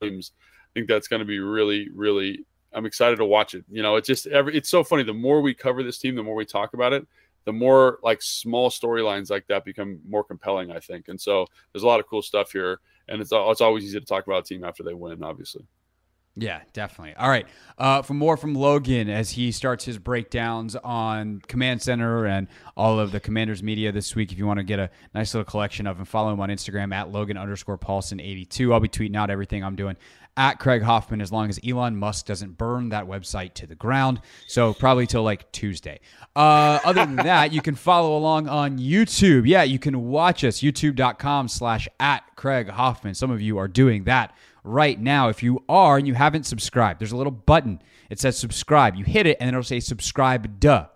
games. 0.00 0.32
I 0.40 0.70
think 0.74 0.88
that's 0.88 1.08
going 1.08 1.20
to 1.20 1.26
be 1.26 1.38
really, 1.38 1.88
really. 1.94 2.44
I'm 2.72 2.86
excited 2.86 3.16
to 3.16 3.26
watch 3.26 3.54
it. 3.54 3.64
You 3.70 3.82
know, 3.82 3.96
it's 3.96 4.06
just 4.06 4.26
every. 4.26 4.56
It's 4.56 4.70
so 4.70 4.82
funny. 4.82 5.02
The 5.02 5.12
more 5.12 5.40
we 5.40 5.54
cover 5.54 5.82
this 5.82 5.98
team, 5.98 6.14
the 6.14 6.22
more 6.22 6.34
we 6.34 6.46
talk 6.46 6.74
about 6.74 6.92
it, 6.92 7.06
the 7.44 7.52
more 7.52 7.98
like 8.02 8.22
small 8.22 8.70
storylines 8.70 9.30
like 9.30 9.46
that 9.48 9.64
become 9.64 10.00
more 10.08 10.24
compelling. 10.24 10.70
I 10.70 10.80
think, 10.80 11.08
and 11.08 11.20
so 11.20 11.46
there's 11.72 11.82
a 11.82 11.86
lot 11.86 12.00
of 12.00 12.06
cool 12.06 12.22
stuff 12.22 12.52
here, 12.52 12.80
and 13.08 13.20
it's 13.20 13.30
it's 13.32 13.60
always 13.60 13.84
easy 13.84 14.00
to 14.00 14.06
talk 14.06 14.26
about 14.26 14.44
a 14.44 14.48
team 14.48 14.64
after 14.64 14.82
they 14.82 14.94
win, 14.94 15.22
obviously. 15.22 15.66
Yeah, 16.34 16.62
definitely. 16.72 17.14
All 17.16 17.28
right. 17.28 17.46
Uh, 17.76 18.00
for 18.00 18.14
more 18.14 18.38
from 18.38 18.54
Logan 18.54 19.10
as 19.10 19.32
he 19.32 19.52
starts 19.52 19.84
his 19.84 19.98
breakdowns 19.98 20.74
on 20.76 21.42
Command 21.46 21.82
Center 21.82 22.24
and 22.24 22.48
all 22.74 22.98
of 22.98 23.12
the 23.12 23.20
Commanders 23.20 23.62
media 23.62 23.92
this 23.92 24.16
week, 24.16 24.32
if 24.32 24.38
you 24.38 24.46
want 24.46 24.58
to 24.58 24.64
get 24.64 24.78
a 24.78 24.88
nice 25.14 25.34
little 25.34 25.44
collection 25.44 25.86
of 25.86 25.98
them, 25.98 26.06
follow 26.06 26.32
him 26.32 26.40
on 26.40 26.48
Instagram 26.48 26.94
at 26.94 27.10
Logan 27.10 27.36
underscore 27.36 27.76
Paulsen82. 27.76 28.72
I'll 28.72 28.80
be 28.80 28.88
tweeting 28.88 29.14
out 29.14 29.28
everything 29.28 29.62
I'm 29.62 29.76
doing 29.76 29.96
at 30.36 30.58
Craig 30.58 30.82
Hoffman 30.82 31.20
as 31.20 31.30
long 31.30 31.48
as 31.48 31.60
Elon 31.66 31.96
Musk 31.96 32.26
doesn't 32.26 32.56
burn 32.56 32.88
that 32.88 33.06
website 33.06 33.54
to 33.54 33.66
the 33.66 33.74
ground. 33.74 34.20
So 34.46 34.72
probably 34.72 35.06
till 35.06 35.22
like 35.22 35.50
Tuesday. 35.52 36.00
Uh, 36.34 36.78
other 36.84 37.04
than 37.04 37.16
that, 37.16 37.52
you 37.52 37.60
can 37.60 37.74
follow 37.74 38.16
along 38.16 38.48
on 38.48 38.78
YouTube. 38.78 39.46
Yeah, 39.46 39.62
you 39.62 39.78
can 39.78 40.08
watch 40.08 40.44
us, 40.44 40.60
youtube.com 40.60 41.48
slash 41.48 41.88
at 42.00 42.22
Craig 42.36 42.70
Hoffman. 42.70 43.14
Some 43.14 43.30
of 43.30 43.42
you 43.42 43.58
are 43.58 43.68
doing 43.68 44.04
that 44.04 44.34
right 44.64 44.98
now. 44.98 45.28
If 45.28 45.42
you 45.42 45.62
are 45.68 45.98
and 45.98 46.06
you 46.06 46.14
haven't 46.14 46.46
subscribed, 46.46 47.00
there's 47.00 47.12
a 47.12 47.16
little 47.16 47.32
button. 47.32 47.82
It 48.08 48.18
says 48.18 48.38
subscribe. 48.38 48.94
You 48.96 49.04
hit 49.04 49.26
it 49.26 49.36
and 49.40 49.48
it'll 49.48 49.62
say 49.62 49.80
subscribe 49.80 50.60
duh. 50.60 50.86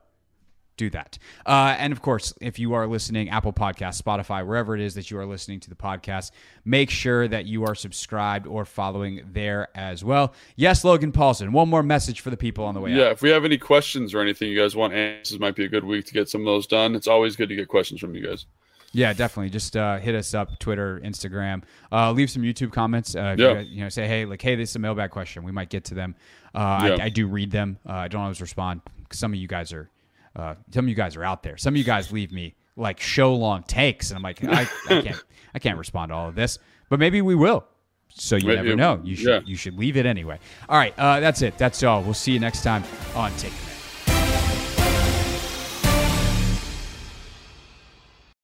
Do 0.77 0.91
that. 0.91 1.19
Uh, 1.47 1.75
and 1.79 1.91
of 1.93 2.03
course, 2.03 2.35
if 2.41 2.59
you 2.59 2.75
are 2.75 2.87
listening, 2.87 3.31
Apple 3.31 3.53
Podcast, 3.53 4.03
Spotify, 4.03 4.47
wherever 4.47 4.75
it 4.75 4.83
is 4.83 4.95
that 4.95 5.11
you 5.11 5.19
are 5.19 5.25
listening 5.25 5.59
to 5.61 5.71
the 5.71 5.75
podcast, 5.75 6.33
make 6.67 6.91
sure 6.91 7.27
that 7.29 7.47
you 7.47 7.65
are 7.65 7.75
subscribed 7.75 8.47
or 8.47 8.67
following 8.67 9.23
there 9.33 9.69
as 9.75 10.05
well. 10.05 10.35
Yes, 10.55 10.85
Logan 10.85 11.13
Paulsen, 11.13 11.51
one 11.53 11.71
more 11.71 11.83
message 11.83 12.21
for 12.21 12.29
the 12.29 12.37
people 12.37 12.65
on 12.67 12.75
the 12.75 12.81
way 12.81 12.93
out. 12.93 12.97
Yeah, 12.99 13.05
out. 13.07 13.13
if 13.13 13.23
we 13.23 13.31
have 13.31 13.45
any 13.47 13.57
questions 13.57 14.13
or 14.13 14.21
anything 14.21 14.51
you 14.51 14.59
guys 14.59 14.77
want 14.77 14.93
answers, 14.93 15.39
might 15.39 15.57
be 15.57 15.65
a 15.65 15.69
good 15.69 15.85
week 15.85 16.05
to 16.07 16.13
get 16.13 16.29
some 16.29 16.43
of 16.43 16.47
those 16.47 16.67
done. 16.67 16.95
It's 16.95 17.09
always 17.09 17.37
good 17.37 17.49
to 17.49 17.57
get 17.57 17.69
questions 17.69 18.01
from 18.01 18.15
you 18.15 18.27
guys. 18.27 18.45
Yeah, 18.93 19.13
definitely. 19.13 19.51
Just 19.51 19.77
uh, 19.77 19.99
hit 19.99 20.15
us 20.15 20.33
up, 20.35 20.59
Twitter, 20.59 21.01
Instagram. 21.05 21.63
Uh, 21.93 22.13
leave 22.13 22.31
some 22.31 22.43
YouTube 22.43 22.73
comments. 22.73 23.15
Uh, 23.15 23.35
Yeah. 23.39 23.61
you, 23.61 23.83
know, 23.83 23.89
say, 23.89 24.07
hey, 24.07 24.25
like, 24.25 24.41
hey, 24.41 24.55
this 24.57 24.71
is 24.71 24.77
a 24.77 24.79
mailbag 24.79 25.11
question. 25.11 25.43
We 25.43 25.53
might 25.53 25.69
get 25.71 25.85
to 25.87 25.95
them. 25.95 26.15
Uh, 26.55 26.81
Yeah. 26.85 27.03
I, 27.03 27.07
I 27.07 27.09
do 27.11 27.27
read 27.27 27.51
them. 27.51 27.79
Uh, 27.87 27.93
I 27.93 28.09
don't 28.09 28.23
always 28.23 28.41
respond. 28.41 28.81
Some 29.13 29.33
of 29.33 29.39
you 29.39 29.49
guys 29.49 29.73
are, 29.73 29.91
uh, 30.37 30.55
some 30.71 30.85
of 30.85 30.89
you 30.89 30.95
guys 30.95 31.17
are 31.17 31.25
out 31.25 31.43
there. 31.43 31.57
Some 31.57 31.75
of 31.75 31.79
you 31.79 31.85
guys 31.85 32.13
leave 32.13 32.31
me 32.31 32.55
like 32.77 33.01
show 33.01 33.35
long 33.35 33.63
takes, 33.63 34.11
and 34.11 34.17
I'm 34.19 34.23
like, 34.23 34.45
I, 34.45 34.69
I 34.89 35.03
can't, 35.03 35.25
I 35.55 35.59
can't 35.59 35.79
respond 35.79 36.11
to 36.11 36.15
all 36.15 36.29
of 36.29 36.35
this. 36.35 36.59
But 36.91 36.99
maybe 37.01 37.23
we 37.23 37.35
will. 37.35 37.65
So 38.09 38.37
you 38.37 38.47
Maybe- 38.47 38.63
never 38.63 38.77
know. 38.77 39.01
You 39.03 39.17
should, 39.17 39.27
yeah. 39.29 39.41
you 39.45 39.57
should 39.57 39.77
leave 39.79 39.97
it 39.97 40.07
anyway. 40.07 40.39
All 40.69 40.79
right, 40.79 40.95
uh, 40.99 41.21
that's 41.21 41.43
it. 41.43 41.59
That's 41.59 41.83
all. 41.83 42.03
We'll 42.03 42.15
see 42.15 42.33
you 42.33 42.39
next 42.41 42.63
time 42.63 42.85
on 43.15 43.33
Take. 43.37 43.53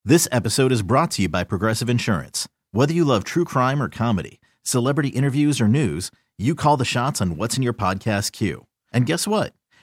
This 0.05 0.27
episode 0.33 0.73
is 0.73 0.83
brought 0.83 1.13
to 1.13 1.23
you 1.23 1.29
by 1.29 1.45
Progressive 1.45 1.89
Insurance. 1.89 2.49
Whether 2.73 2.93
you 2.93 3.05
love 3.05 3.23
true 3.23 3.45
crime 3.45 3.81
or 3.81 3.89
comedy, 3.89 4.41
celebrity 4.65 5.11
interviews 5.11 5.61
or 5.61 5.69
news, 5.69 6.11
you 6.39 6.55
call 6.55 6.77
the 6.77 6.85
shots 6.85 7.21
on 7.21 7.37
what's 7.37 7.57
in 7.57 7.63
your 7.63 7.73
podcast 7.73 8.33
queue. 8.33 8.67
And 8.93 9.07
guess 9.07 9.29
what? 9.29 9.55